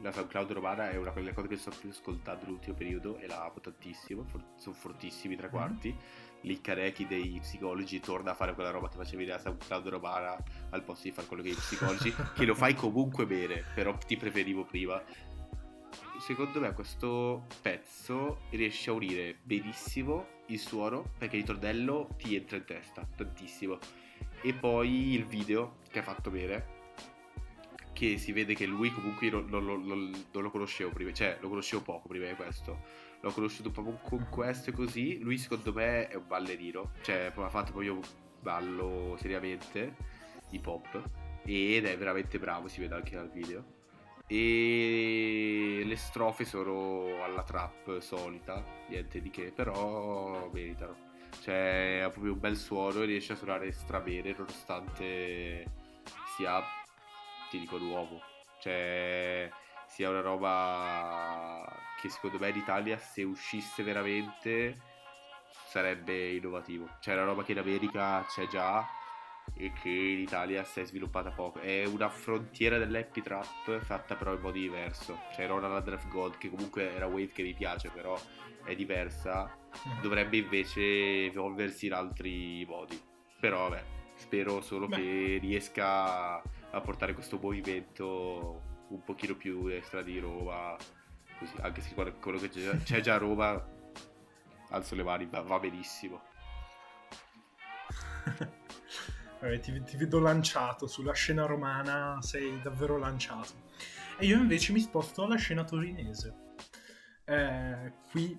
La 0.00 0.10
SoundCloud 0.10 0.50
romana 0.50 0.90
è 0.90 0.96
una 0.96 1.10
delle 1.10 1.32
cose 1.32 1.46
che 1.46 1.56
sto 1.56 1.70
più 1.78 1.90
ascoltando 1.90 2.44
nell'ultimo 2.44 2.74
periodo 2.74 3.18
e 3.18 3.28
la 3.28 3.44
amo 3.44 3.60
tantissimo. 3.60 4.24
For- 4.24 4.42
sono 4.56 4.74
fortissimi 4.74 5.34
i 5.34 5.36
tre 5.36 5.46
mhm. 5.46 5.52
quarti. 5.52 5.96
L'Iccarechi 6.40 7.06
dei 7.06 7.38
psicologi 7.40 8.00
torna 8.00 8.32
a 8.32 8.34
fare 8.34 8.54
quella 8.54 8.70
roba 8.70 8.88
che 8.88 8.96
facevi 8.96 9.26
nella 9.26 9.38
SoundCloud 9.38 9.86
romana 9.86 10.36
al 10.70 10.82
posto 10.82 11.04
di 11.04 11.12
fare 11.12 11.28
quello 11.28 11.42
che 11.44 11.50
i 11.50 11.54
psicologi, 11.54 12.12
che 12.34 12.44
lo 12.44 12.54
fai 12.56 12.74
comunque 12.74 13.26
bene, 13.26 13.62
però 13.74 13.96
ti 13.96 14.16
preferivo 14.16 14.64
prima 14.64 15.00
secondo 16.18 16.60
me 16.60 16.74
questo 16.74 17.46
pezzo 17.62 18.40
riesce 18.50 18.90
a 18.90 18.92
unire 18.92 19.38
benissimo 19.42 20.26
il 20.48 20.58
suono 20.58 21.12
perché 21.16 21.36
il 21.36 21.42
ritornello 21.46 22.10
ti 22.18 22.36
entra 22.36 22.58
in 22.58 22.66
testa 22.66 23.08
tantissimo 23.16 23.78
e 24.42 24.52
poi 24.52 25.14
il 25.14 25.24
video 25.24 25.78
che 25.90 26.00
ha 26.00 26.02
fatto 26.02 26.30
bene 26.30 26.79
che 28.00 28.16
si 28.16 28.32
vede 28.32 28.54
che 28.54 28.64
lui 28.64 28.90
comunque 28.90 29.28
non, 29.28 29.44
non, 29.50 29.62
non, 29.62 29.84
non, 29.84 30.42
lo 30.42 30.50
conoscevo 30.50 30.90
prima 30.90 31.12
cioè 31.12 31.36
lo 31.40 31.50
conoscevo 31.50 31.82
poco 31.82 32.08
prima 32.08 32.26
di 32.26 32.34
questo. 32.34 32.80
L'ho 33.20 33.30
conosciuto 33.30 33.70
proprio 33.70 33.98
con 34.02 34.26
questo 34.30 34.70
e 34.70 34.72
così. 34.72 35.18
Lui 35.18 35.36
secondo 35.36 35.70
me 35.74 36.08
è 36.08 36.14
un 36.14 36.26
ballerino. 36.26 36.92
Cioè 37.02 37.30
ha 37.36 37.48
fatto 37.50 37.72
proprio 37.72 38.00
ballo 38.40 39.18
seriamente 39.20 39.94
hip 40.48 40.66
hop 40.66 41.02
ed 41.44 41.84
è 41.84 41.98
veramente 41.98 42.38
bravo 42.38 42.68
si 42.68 42.80
vede 42.80 42.94
anche 42.94 43.14
dal 43.16 43.30
video. 43.30 43.78
E 44.26 45.82
le 45.84 45.96
strofe 45.96 46.46
sono 46.46 47.22
alla 47.22 47.42
trap 47.42 47.98
solita, 47.98 48.64
niente 48.88 49.20
di 49.20 49.28
che, 49.28 49.52
però 49.54 50.48
meritano. 50.54 51.08
Cioè, 51.42 52.00
ha 52.02 52.08
proprio 52.08 52.32
un 52.32 52.40
bel 52.40 52.56
suono 52.56 53.02
e 53.02 53.06
riesce 53.06 53.32
a 53.32 53.36
suonare 53.36 53.70
strabene 53.72 54.34
nonostante 54.36 55.66
sia, 56.36 56.62
ti 57.50 57.58
dico, 57.58 57.78
nuovo. 57.78 58.22
Cioè, 58.60 59.50
sia 59.86 60.08
una 60.08 60.20
roba 60.20 61.66
che 62.00 62.08
secondo 62.08 62.38
me 62.38 62.48
in 62.50 62.56
Italia 62.56 62.96
se 62.96 63.22
uscisse 63.22 63.82
veramente 63.82 64.74
sarebbe 65.66 66.32
innovativo. 66.32 66.88
Cioè, 67.00 67.14
una 67.14 67.24
roba 67.24 67.42
che 67.42 67.52
in 67.52 67.58
America 67.58 68.24
c'è 68.26 68.46
già 68.46 68.86
e 69.54 69.72
che 69.72 69.88
in 69.88 70.20
Italia 70.20 70.64
si 70.64 70.80
è 70.80 70.84
sviluppata 70.84 71.30
poco. 71.30 71.60
È 71.60 71.84
una 71.84 72.08
frontiera 72.08 72.78
dell'happy 72.78 73.22
trap 73.22 73.80
fatta 73.80 74.14
però 74.14 74.34
in 74.34 74.40
modo 74.40 74.58
diverso. 74.58 75.20
Cioè 75.34 75.46
Ronald 75.46 75.84
Draft 75.84 76.08
Gold, 76.08 76.38
che 76.38 76.50
comunque 76.50 76.94
era 76.94 77.06
wave 77.06 77.32
che 77.32 77.42
mi 77.42 77.54
piace, 77.54 77.90
però 77.90 78.18
è 78.64 78.74
diversa, 78.74 79.56
mm. 79.88 80.00
dovrebbe 80.00 80.38
invece 80.38 81.26
evolversi 81.26 81.86
in 81.86 81.92
altri 81.92 82.64
modi. 82.66 83.00
Però 83.38 83.68
vabbè, 83.68 83.84
spero 84.14 84.60
solo 84.60 84.86
Beh. 84.86 84.96
che 84.96 85.38
riesca 85.40 86.42
a 86.70 86.80
portare 86.80 87.14
questo 87.14 87.38
movimento 87.40 88.62
un 88.88 89.02
pochino 89.04 89.34
più 89.36 89.66
extra 89.68 90.02
di 90.02 90.18
Roma, 90.18 90.76
così, 91.38 91.54
anche 91.60 91.80
se 91.80 91.94
quello 91.94 92.38
che 92.38 92.48
c'è 92.48 93.00
già 93.00 93.14
a 93.14 93.18
Roma, 93.18 93.62
alzo 94.70 94.94
le 94.94 95.02
mani, 95.02 95.26
va, 95.26 95.42
va 95.42 95.58
benissimo. 95.58 96.22
Vabbè, 99.40 99.58
ti, 99.58 99.82
ti, 99.82 99.96
vedo 99.96 100.20
lanciato 100.20 100.86
sulla 100.86 101.14
scena 101.14 101.46
romana, 101.46 102.18
sei 102.20 102.60
davvero 102.60 102.98
lanciato. 102.98 103.68
E 104.18 104.26
io 104.26 104.36
invece 104.36 104.72
mi 104.72 104.80
sposto 104.80 105.24
alla 105.24 105.36
scena 105.36 105.64
torinese. 105.64 106.48
Eh, 107.24 107.92
qui, 108.10 108.38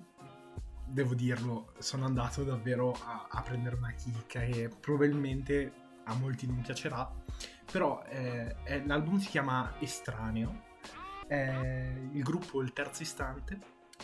devo 0.86 1.14
dirlo, 1.14 1.72
sono 1.78 2.04
andato 2.04 2.44
davvero 2.44 2.92
a, 3.04 3.26
a, 3.30 3.42
prendere 3.42 3.74
una 3.76 3.92
chicca 3.92 4.42
e 4.42 4.68
probabilmente 4.68 5.72
a 6.04 6.14
molti 6.14 6.46
non 6.46 6.60
piacerà, 6.60 7.10
però 7.72 8.04
eh, 8.06 8.54
è, 8.64 8.82
l'album 8.84 9.18
si 9.18 9.30
chiama 9.30 9.74
Estraneo, 9.80 10.70
il 11.28 12.22
gruppo 12.22 12.60
Il 12.60 12.74
Terzo 12.74 13.02
Istante. 13.02 13.58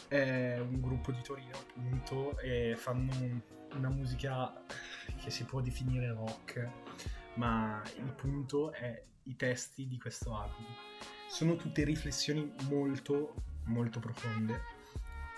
È 0.09 0.59
un 0.59 0.81
gruppo 0.81 1.13
di 1.13 1.21
Torino 1.21 1.59
appunto 1.59 2.39
e 2.39 2.75
fanno 2.77 3.13
una 3.75 3.91
musica 3.91 4.63
che 5.21 5.31
si 5.31 5.45
può 5.45 5.61
definire 5.61 6.13
rock, 6.13 6.71
ma 7.35 7.83
il 7.97 8.13
punto 8.13 8.73
è 8.73 9.03
i 9.25 9.37
testi 9.37 9.87
di 9.87 9.99
questo 9.99 10.35
album. 10.35 10.65
Sono 11.29 11.57
tutte 11.57 11.85
riflessioni 11.85 12.51
molto, 12.69 13.35
molto 13.65 13.99
profonde 14.01 14.78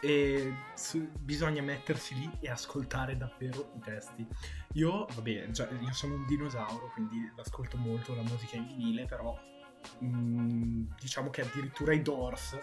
e 0.00 0.54
su, 0.74 1.10
bisogna 1.18 1.62
mettersi 1.62 2.14
lì 2.14 2.30
e 2.40 2.48
ascoltare 2.50 3.16
davvero 3.16 3.72
i 3.76 3.80
testi. 3.80 4.26
Io, 4.74 5.06
vabbè, 5.14 5.50
già, 5.50 5.68
io 5.68 5.92
sono 5.92 6.14
un 6.14 6.26
dinosauro, 6.26 6.90
quindi 6.92 7.30
ascolto 7.36 7.76
molto 7.76 8.14
la 8.14 8.22
musica 8.22 8.56
in 8.56 8.66
vinile, 8.66 9.04
però 9.04 9.38
mh, 9.98 10.06
mm, 10.06 10.82
diciamo 11.00 11.30
che 11.30 11.42
addirittura 11.42 11.92
i 11.92 12.02
Doors, 12.02 12.58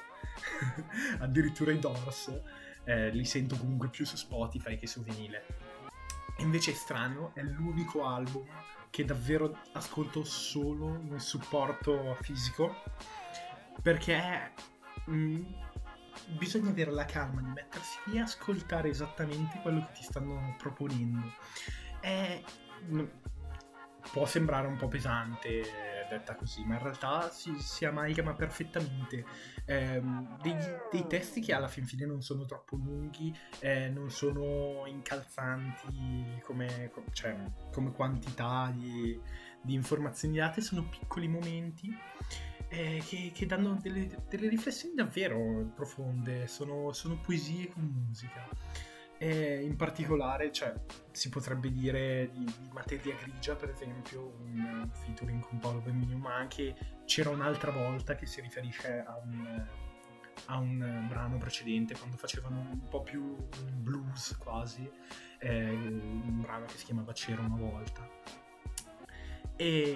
addirittura 1.20 1.72
i 1.72 1.80
Doors, 1.80 2.42
eh, 2.84 3.12
li 3.12 3.26
sento 3.26 3.56
comunque 3.58 3.90
più 3.90 4.06
su 4.06 4.16
Spotify 4.16 4.78
che 4.78 4.88
su 4.88 5.04
vinile 5.04 5.46
Invece 6.40 6.74
strano, 6.74 7.32
è 7.34 7.42
l'unico 7.42 8.06
album 8.06 8.46
che 8.92 9.04
davvero 9.04 9.58
ascolto 9.74 10.24
solo 10.24 10.98
nel 11.02 11.20
supporto 11.20 12.16
fisico 12.22 12.76
perché 13.82 14.52
mh, 15.06 15.16
mm, 15.16 15.46
bisogna 16.38 16.70
avere 16.70 16.92
la 16.92 17.06
calma 17.06 17.42
di 17.42 17.50
mettersi 17.50 18.00
lì 18.06 18.18
e 18.18 18.22
ascoltare 18.22 18.90
esattamente 18.90 19.60
quello 19.62 19.86
che 19.86 19.94
ti 19.94 20.04
stanno 20.04 20.56
proponendo. 20.58 21.34
È, 22.00 22.42
mh, 22.88 23.04
può 24.12 24.26
sembrare 24.26 24.68
un 24.68 24.78
po' 24.78 24.88
pesante 24.88 25.88
detta 26.08 26.36
così, 26.36 26.64
ma 26.64 26.76
in 26.76 26.84
realtà 26.84 27.30
si, 27.30 27.54
si 27.60 27.86
amalgama 27.86 28.34
perfettamente. 28.34 29.26
Eh, 29.66 30.02
dei, 30.42 30.56
dei, 30.92 31.08
testi 31.08 31.42
che 31.42 31.54
alla 31.54 31.68
fin 31.68 31.86
fine 31.86 32.06
non 32.06 32.22
sono 32.22 32.46
troppo 32.46 32.76
lunghi, 32.76 33.36
eh, 33.60 33.90
non 33.90 34.10
sono 34.10 34.86
incalzanti 34.86 36.40
come, 36.44 36.92
cioè, 37.12 37.36
come 37.72 37.92
quantità 37.92 38.72
di, 38.74 39.20
di, 39.62 39.74
informazioni 39.74 40.38
date, 40.38 40.62
sono 40.62 40.88
piccoli 40.88 41.28
momenti. 41.28 41.96
Eh, 42.70 43.02
che, 43.06 43.32
che, 43.34 43.46
danno 43.46 43.80
delle, 43.82 44.10
delle, 44.28 44.50
riflessioni 44.50 44.94
davvero 44.94 45.72
profonde, 45.74 46.48
sono, 46.48 46.92
sono 46.92 47.18
poesie 47.18 47.70
con 47.70 47.84
musica. 47.84 48.46
E 49.20 49.62
in 49.64 49.76
particolare, 49.76 50.52
cioè, 50.52 50.74
si 51.12 51.30
potrebbe 51.30 51.72
dire 51.72 52.30
di, 52.32 52.44
di, 52.44 52.70
materia 52.72 53.16
grigia, 53.16 53.56
per 53.56 53.70
esempio, 53.70 54.38
un 54.42 54.88
featuring 54.92 55.42
con 55.42 55.60
Paolo 55.60 55.80
Bemminio, 55.80 56.18
ma 56.18 56.36
anche 56.36 56.76
c'era 57.06 57.30
un'altra 57.30 57.72
volta 57.72 58.16
che 58.16 58.26
si 58.28 58.42
riferisce 58.42 59.00
a 59.00 59.18
un, 59.24 59.66
a 60.46 60.58
un 60.58 61.06
brano 61.08 61.38
precedente, 61.38 61.98
quando 61.98 62.18
facevano 62.18 62.60
un 62.60 62.88
po' 62.90 63.02
più 63.02 63.36
blues 63.74 64.38
quasi, 64.38 64.88
eh, 65.40 65.70
un 65.72 66.42
brano 66.42 66.66
che 66.66 66.78
si 66.78 66.86
chiamava 66.86 67.14
C'era 67.14 67.42
una 67.42 67.56
volta. 67.56 68.08
E 69.56 69.96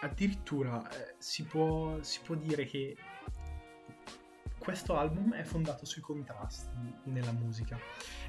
addirittura 0.00 0.88
eh, 0.90 1.14
si, 1.18 1.44
può, 1.44 2.00
si 2.02 2.20
può 2.22 2.34
dire 2.34 2.64
che 2.64 2.96
questo 4.58 4.96
album 4.96 5.34
è 5.34 5.44
fondato 5.44 5.84
sui 5.84 6.02
contrasti 6.02 6.94
nella 7.04 7.32
musica 7.32 7.78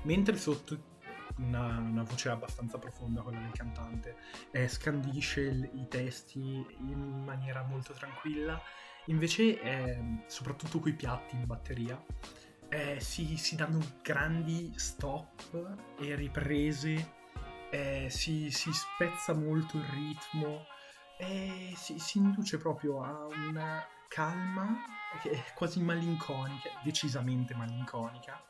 mentre 0.03 0.37
sotto 0.37 0.95
una, 1.37 1.77
una, 1.77 2.03
voce 2.03 2.29
abbastanza 2.29 2.77
profonda, 2.77 3.21
quella 3.21 3.39
del 3.39 3.51
cantante, 3.51 4.15
eh, 4.51 4.67
scandisce 4.67 5.41
il, 5.41 5.69
i 5.73 5.87
testi 5.87 6.65
in 6.79 7.23
maniera 7.23 7.63
molto 7.63 7.93
tranquilla. 7.93 8.59
Invece, 9.05 9.61
eh, 9.61 10.23
soprattutto 10.27 10.79
coi 10.79 10.93
piatti 10.93 11.35
in 11.35 11.45
batteria, 11.45 12.03
eh, 12.69 12.99
si, 12.99 13.37
si, 13.37 13.55
danno 13.55 13.79
grandi 14.01 14.73
stop 14.75 15.95
e 15.99 16.15
riprese, 16.15 17.13
eh, 17.69 18.07
si, 18.09 18.51
si, 18.51 18.71
spezza 18.73 19.33
molto 19.33 19.77
il 19.77 19.83
ritmo 19.83 20.65
e 21.17 21.73
si, 21.75 21.99
si 21.99 22.17
induce 22.17 22.57
proprio 22.57 23.03
a 23.03 23.25
una 23.25 23.85
calma 24.07 24.77
quasi 25.55 25.81
malinconica, 25.81 26.69
decisamente 26.83 27.55
malinconica 27.55 28.41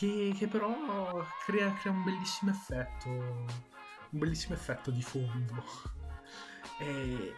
che, 0.00 0.34
che 0.34 0.48
però 0.48 1.22
crea, 1.44 1.72
crea, 1.74 1.92
un 1.92 2.02
bellissimo 2.02 2.50
effetto, 2.50 3.08
un 3.08 4.18
bellissimo 4.18 4.54
effetto 4.54 4.90
di 4.90 5.02
fondo. 5.02 5.62
E, 6.78 7.34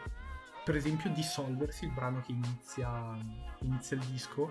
per 0.63 0.77
esempio 0.77 1.09
Dissolversi, 1.09 1.83
il 1.83 1.91
brano 1.91 2.21
che 2.21 2.31
inizia, 2.31 3.17
inizia 3.59 3.97
il 3.97 4.03
disco, 4.05 4.49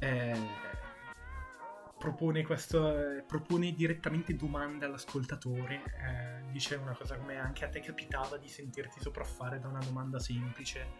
eh, 0.00 0.48
propone, 1.96 2.42
questo, 2.44 3.22
propone 3.24 3.72
direttamente 3.72 4.34
domande 4.34 4.86
all'ascoltatore, 4.86 5.82
eh, 5.84 6.37
dice 6.58 6.74
una 6.74 6.92
cosa 6.92 7.16
come 7.16 7.38
anche 7.38 7.64
a 7.64 7.68
te 7.68 7.78
capitava 7.78 8.36
di 8.36 8.48
sentirti 8.48 9.00
sopraffare 9.00 9.60
da 9.60 9.68
una 9.68 9.78
domanda 9.78 10.18
semplice 10.18 10.94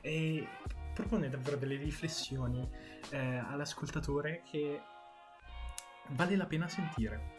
e 0.00 0.44
propone 0.92 1.28
davvero 1.28 1.56
delle 1.56 1.76
riflessioni 1.76 2.68
eh, 3.10 3.18
all'ascoltatore 3.18 4.42
che 4.50 4.82
vale 6.08 6.36
la 6.36 6.46
pena 6.46 6.66
sentire. 6.66 7.34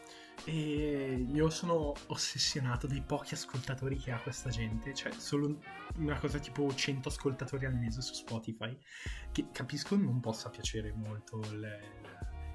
E 0.46 1.26
io 1.30 1.50
sono 1.50 1.94
ossessionato 2.08 2.88
dei 2.88 3.02
pochi 3.02 3.34
ascoltatori 3.34 3.98
che 3.98 4.12
ha 4.12 4.22
questa 4.22 4.50
gente, 4.50 4.94
cioè 4.94 5.12
solo 5.12 5.60
una 5.98 6.18
cosa 6.20 6.40
tipo 6.40 6.74
100 6.74 7.10
ascoltatori 7.10 7.66
al 7.66 7.76
mese 7.76 8.02
su 8.02 8.14
Spotify, 8.14 8.78
che 9.32 9.48
capisco 9.52 9.98
non 9.98 10.22
possa 10.22 10.50
piacere 10.50 10.94
molto 10.94 11.40
il, 11.52 11.68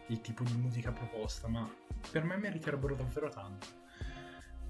il 0.07 0.20
tipo 0.22 0.42
di 0.44 0.55
musica 0.55 0.90
proposta, 0.90 1.48
ma 1.48 1.68
per 2.11 2.22
me 2.25 2.37
meriterebbero 2.38 2.94
davvero 2.94 3.29
tanto. 3.29 3.82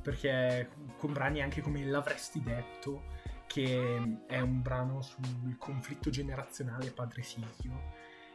Perché 0.02 0.68
con 0.96 1.12
brani 1.12 1.40
anche 1.42 1.60
come 1.60 1.84
L'avresti 1.84 2.42
detto, 2.42 3.04
che 3.46 4.20
è 4.26 4.40
un 4.40 4.62
brano 4.62 5.02
sul 5.02 5.56
conflitto 5.58 6.10
generazionale 6.10 6.90
padre-figlio, 6.90 7.94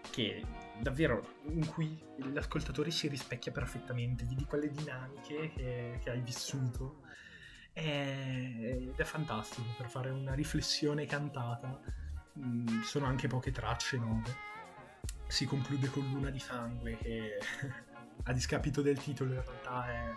che 0.09 0.43
davvero 0.79 1.35
in 1.49 1.67
cui 1.67 2.01
l'ascoltatore 2.31 2.91
si 2.91 3.07
rispecchia 3.07 3.51
perfettamente 3.51 4.25
di 4.25 4.45
quelle 4.45 4.71
dinamiche 4.71 5.51
che, 5.53 5.99
che 6.01 6.09
hai 6.09 6.21
vissuto. 6.21 7.01
Ed 7.73 8.93
è 8.95 9.03
fantastico 9.03 9.67
per 9.77 9.87
fare 9.87 10.09
una 10.09 10.33
riflessione 10.33 11.05
cantata 11.05 11.79
mm, 12.39 12.81
sono 12.81 13.05
anche 13.05 13.27
poche 13.27 13.51
tracce 13.51 13.97
nuove 13.97 14.55
si 15.27 15.45
conclude 15.45 15.89
con 15.89 16.09
Luna 16.09 16.29
di 16.29 16.39
Sangue 16.39 16.97
che 16.97 17.37
a 18.23 18.33
discapito 18.33 18.81
del 18.81 18.97
titolo 18.97 19.33
in 19.33 19.43
realtà 19.43 19.91
è, 19.91 20.13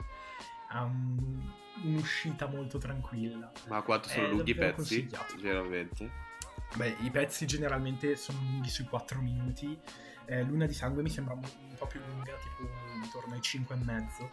ha 0.73 0.85
un, 0.85 1.41
un'uscita 1.83 2.47
molto 2.47 2.79
tranquilla 2.79 3.51
ma 3.69 3.83
quanto 3.83 4.09
sono 4.09 4.27
è 4.27 4.29
lunghi 4.29 4.51
i 4.51 4.55
pezzi 4.55 5.09
generalmente? 5.37 6.29
Beh, 6.77 6.97
i 7.01 7.11
pezzi 7.11 7.47
generalmente 7.47 8.17
sono 8.17 8.39
lunghi 8.43 8.69
sui 8.69 8.85
4 8.85 9.21
minuti. 9.21 9.79
Eh, 10.27 10.43
Luna 10.45 10.67
di 10.67 10.73
Sangue 10.73 11.03
mi 11.03 11.11
sembra 11.11 11.35
un, 11.35 11.43
un, 11.43 11.75
po' 11.77 11.87
più 11.87 12.01
lunga, 12.07 12.33
tipo 12.35 12.71
intorno 13.03 13.35
ai 13.35 13.41
5 13.41 13.75
e 13.75 13.79
mezzo. 13.85 14.31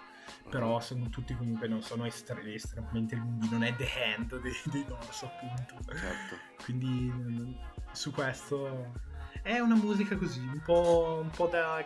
Però 0.50 0.80
sono 0.80 1.10
tutti 1.10 1.36
comunque 1.36 1.67
non 1.67 1.82
sono 1.82 2.06
estre- 2.06 2.54
estremamente 2.54 3.15
lunghi, 3.15 3.50
non 3.50 3.63
è 3.63 3.76
The 3.76 3.89
Hand 3.89 4.39
dei, 4.39 4.54
dei 4.65 4.86
Doors, 4.86 5.23
appunto. 5.23 5.76
Certo. 5.95 6.36
Quindi 6.63 7.58
su 7.91 8.12
questo 8.12 8.93
è 9.41 9.60
una 9.60 9.76
musica 9.76 10.15
così, 10.15 10.41
un 10.41 10.62
po', 10.63 11.19
un 11.23 11.32
po 11.32 11.47
da 11.47 11.84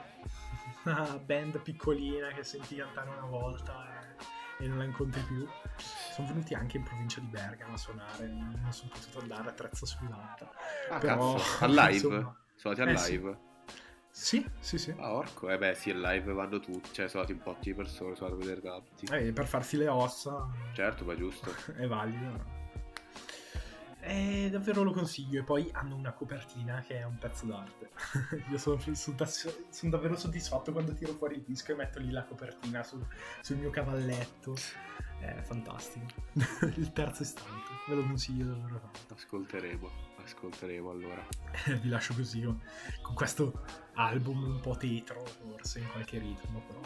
una 0.84 1.18
band 1.24 1.62
piccolina 1.62 2.28
che 2.30 2.44
senti 2.44 2.76
cantare 2.76 3.10
una 3.10 3.28
volta 3.28 3.88
e, 3.88 4.24
e 4.62 4.68
non 4.68 4.78
la 4.78 4.84
incontri 4.84 5.22
più. 5.22 5.46
Sono 5.78 6.28
venuti 6.28 6.54
anche 6.54 6.78
in 6.78 6.84
provincia 6.84 7.20
di 7.20 7.28
Bergamo 7.28 7.74
a 7.74 7.78
suonare, 7.78 8.28
non 8.28 8.72
sono 8.72 8.92
potuto 8.94 9.20
andare 9.20 9.50
a 9.50 9.54
Trezza 9.54 9.86
sull'Alta. 9.86 10.50
Ah, 10.90 11.00
Però, 11.00 11.36
cazzo, 11.36 11.66
al 11.66 11.72
live? 11.72 11.94
insomma, 11.94 12.36
Sono 12.56 12.74
andati 12.76 12.90
eh, 12.90 12.94
al 12.94 13.00
sì. 13.00 13.12
live? 13.12 13.40
Sì, 14.14 14.50
sì, 14.60 14.78
sì. 14.78 14.94
Ah, 14.98 15.14
orco, 15.14 15.50
eh 15.50 15.58
beh, 15.58 15.74
sì, 15.74 15.90
al 15.90 16.00
live 16.02 16.34
vanno 16.34 16.60
tutti, 16.60 16.90
cioè 16.94 17.08
sono 17.08 17.24
andati 17.24 17.40
un 17.40 17.44
po' 17.44 17.58
di 17.62 17.74
persone, 17.74 18.16
sono 18.16 18.32
andati 18.32 18.50
a 18.50 18.54
vedere 18.54 18.62
tanti. 18.62 19.06
Eh, 19.28 19.32
per 19.32 19.48
farsi 19.48 19.78
le 19.78 19.88
ossa 19.88 20.48
Certo, 20.74 21.06
ma 21.06 21.16
giusto. 21.16 21.54
è 21.76 21.88
valido. 21.88 22.61
E 24.02 24.50
davvero 24.50 24.82
lo 24.84 24.92
consiglio. 24.92 25.42
E 25.42 25.44
poi 25.44 25.70
hanno 25.74 25.96
una 25.96 26.12
copertina 26.12 26.82
che 26.82 27.00
è 27.00 27.04
un 27.04 27.18
pezzo 27.18 27.46
d'arte. 27.46 27.90
Io 28.50 28.58
sono, 28.58 28.80
sono 28.80 29.16
sono 29.26 29.92
davvero 29.92 30.16
soddisfatto 30.16 30.72
quando 30.72 30.94
tiro 30.94 31.14
fuori 31.14 31.36
il 31.36 31.44
disco 31.44 31.72
e 31.72 31.76
metto 31.76 32.00
lì 32.00 32.10
la 32.10 32.24
copertina 32.24 32.84
sul, 32.84 33.06
sul 33.42 33.58
mio 33.58 33.70
cavalletto. 33.70 34.56
È 35.20 35.42
fantastico. 35.44 36.06
il 36.78 36.92
terzo 36.94 37.22
istante. 37.22 37.72
Ve 37.88 37.96
lo 37.96 38.02
consiglio 38.02 38.48
davvero 38.48 38.80
tanto. 38.80 39.14
Ascolteremo, 39.14 39.90
ascolteremo 40.24 40.90
allora. 40.90 41.24
Eh, 41.66 41.76
Vi 41.76 41.90
lascio 41.90 42.16
così 42.16 42.42
con, 42.42 42.60
con 43.02 43.14
questo 43.14 43.66
album 43.94 44.44
un 44.44 44.60
po' 44.60 44.76
tetro, 44.78 45.24
forse 45.24 45.80
in 45.80 45.92
qualche 45.92 46.18
ritmo, 46.18 46.64
però. 46.66 46.80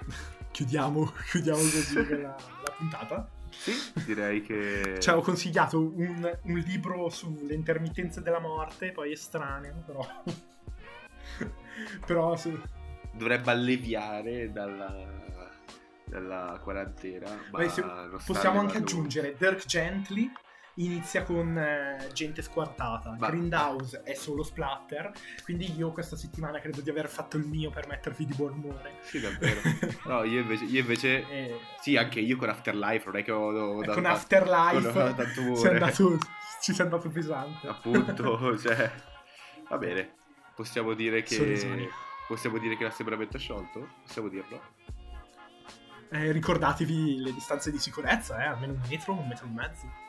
chiudiamo, 0.50 1.12
chiudiamo 1.30 1.58
così 1.58 1.94
la, 2.22 2.36
la 2.64 2.72
puntata. 2.76 3.30
Sì, 3.50 3.72
direi 4.04 4.42
che... 4.42 4.96
Ci 5.00 5.10
ho 5.10 5.20
consigliato 5.20 5.78
un, 5.78 6.38
un 6.42 6.58
libro 6.58 7.08
sulle 7.08 7.54
intermittenze 7.54 8.22
della 8.22 8.40
morte, 8.40 8.92
poi 8.92 9.12
estraneo, 9.12 9.82
però. 9.84 10.22
però 12.06 12.36
se- 12.36 12.78
Dovrebbe 13.12 13.50
alleviare 13.50 14.52
dalla, 14.52 14.94
dalla 16.04 16.58
quarantena, 16.62 17.28
Beh, 17.50 17.70
possiamo 18.24 18.60
anche 18.60 18.78
aggiungere 18.78 19.34
Dirk 19.36 19.64
Gently. 19.66 20.30
Inizia 20.80 21.24
con 21.24 21.58
eh, 21.58 22.08
gente 22.12 22.40
squartata. 22.42 23.14
Ma- 23.18 23.28
Grindhouse 23.28 24.02
è 24.02 24.14
solo 24.14 24.42
splatter. 24.42 25.12
Quindi 25.44 25.76
io 25.76 25.92
questa 25.92 26.16
settimana 26.16 26.58
credo 26.58 26.80
di 26.80 26.88
aver 26.88 27.08
fatto 27.08 27.36
il 27.36 27.44
mio 27.44 27.70
per 27.70 27.86
mettervi 27.86 28.24
di 28.24 28.34
buon 28.34 28.52
umore. 28.54 28.94
Sì, 29.02 29.20
davvero. 29.20 29.60
No, 30.06 30.24
io 30.24 30.40
invece... 30.40 30.64
Io 30.64 30.80
invece... 30.80 31.28
E- 31.28 31.58
Sì, 31.80 31.96
anche 31.96 32.20
io 32.20 32.36
con 32.36 32.48
Afterlife, 32.48 33.04
non 33.06 33.16
è 33.16 33.22
che 33.22 33.30
ho... 33.32 33.50
ho 33.52 33.82
con 33.84 34.06
Afterlife 34.06 34.92
con- 34.92 35.14
tanto 35.14 35.40
umore. 35.42 35.56
sei 35.56 35.70
andato, 35.72 36.18
ci 36.62 36.72
sei 36.72 36.84
andato 36.84 37.08
pesante. 37.10 37.66
Appunto, 37.68 38.56
cioè... 38.58 38.90
Va 39.68 39.76
bene, 39.78 40.14
possiamo 40.54 40.94
dire 40.94 41.22
che... 41.22 41.34
Sorrisoni. 41.34 41.88
Possiamo 42.26 42.58
dire 42.58 42.76
che 42.76 42.84
l'assembramento 42.84 43.36
è 43.36 43.40
sciolto? 43.40 43.88
Possiamo 44.04 44.28
dirlo? 44.28 44.60
Eh, 46.10 46.32
ricordatevi 46.32 47.20
le 47.20 47.32
distanze 47.32 47.70
di 47.70 47.78
sicurezza, 47.78 48.40
eh, 48.42 48.46
almeno 48.46 48.72
un 48.72 48.80
metro, 48.88 49.12
un 49.12 49.26
metro 49.28 49.46
e 49.46 49.50
mezzo. 49.50 50.08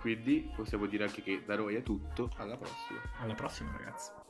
Quindi 0.00 0.50
possiamo 0.54 0.86
dire 0.86 1.04
anche 1.04 1.22
che 1.22 1.42
da 1.44 1.56
noi 1.56 1.74
è 1.74 1.82
tutto, 1.82 2.30
alla 2.36 2.56
prossima. 2.56 3.00
Alla 3.20 3.34
prossima, 3.34 3.76
ragazzi. 3.76 4.27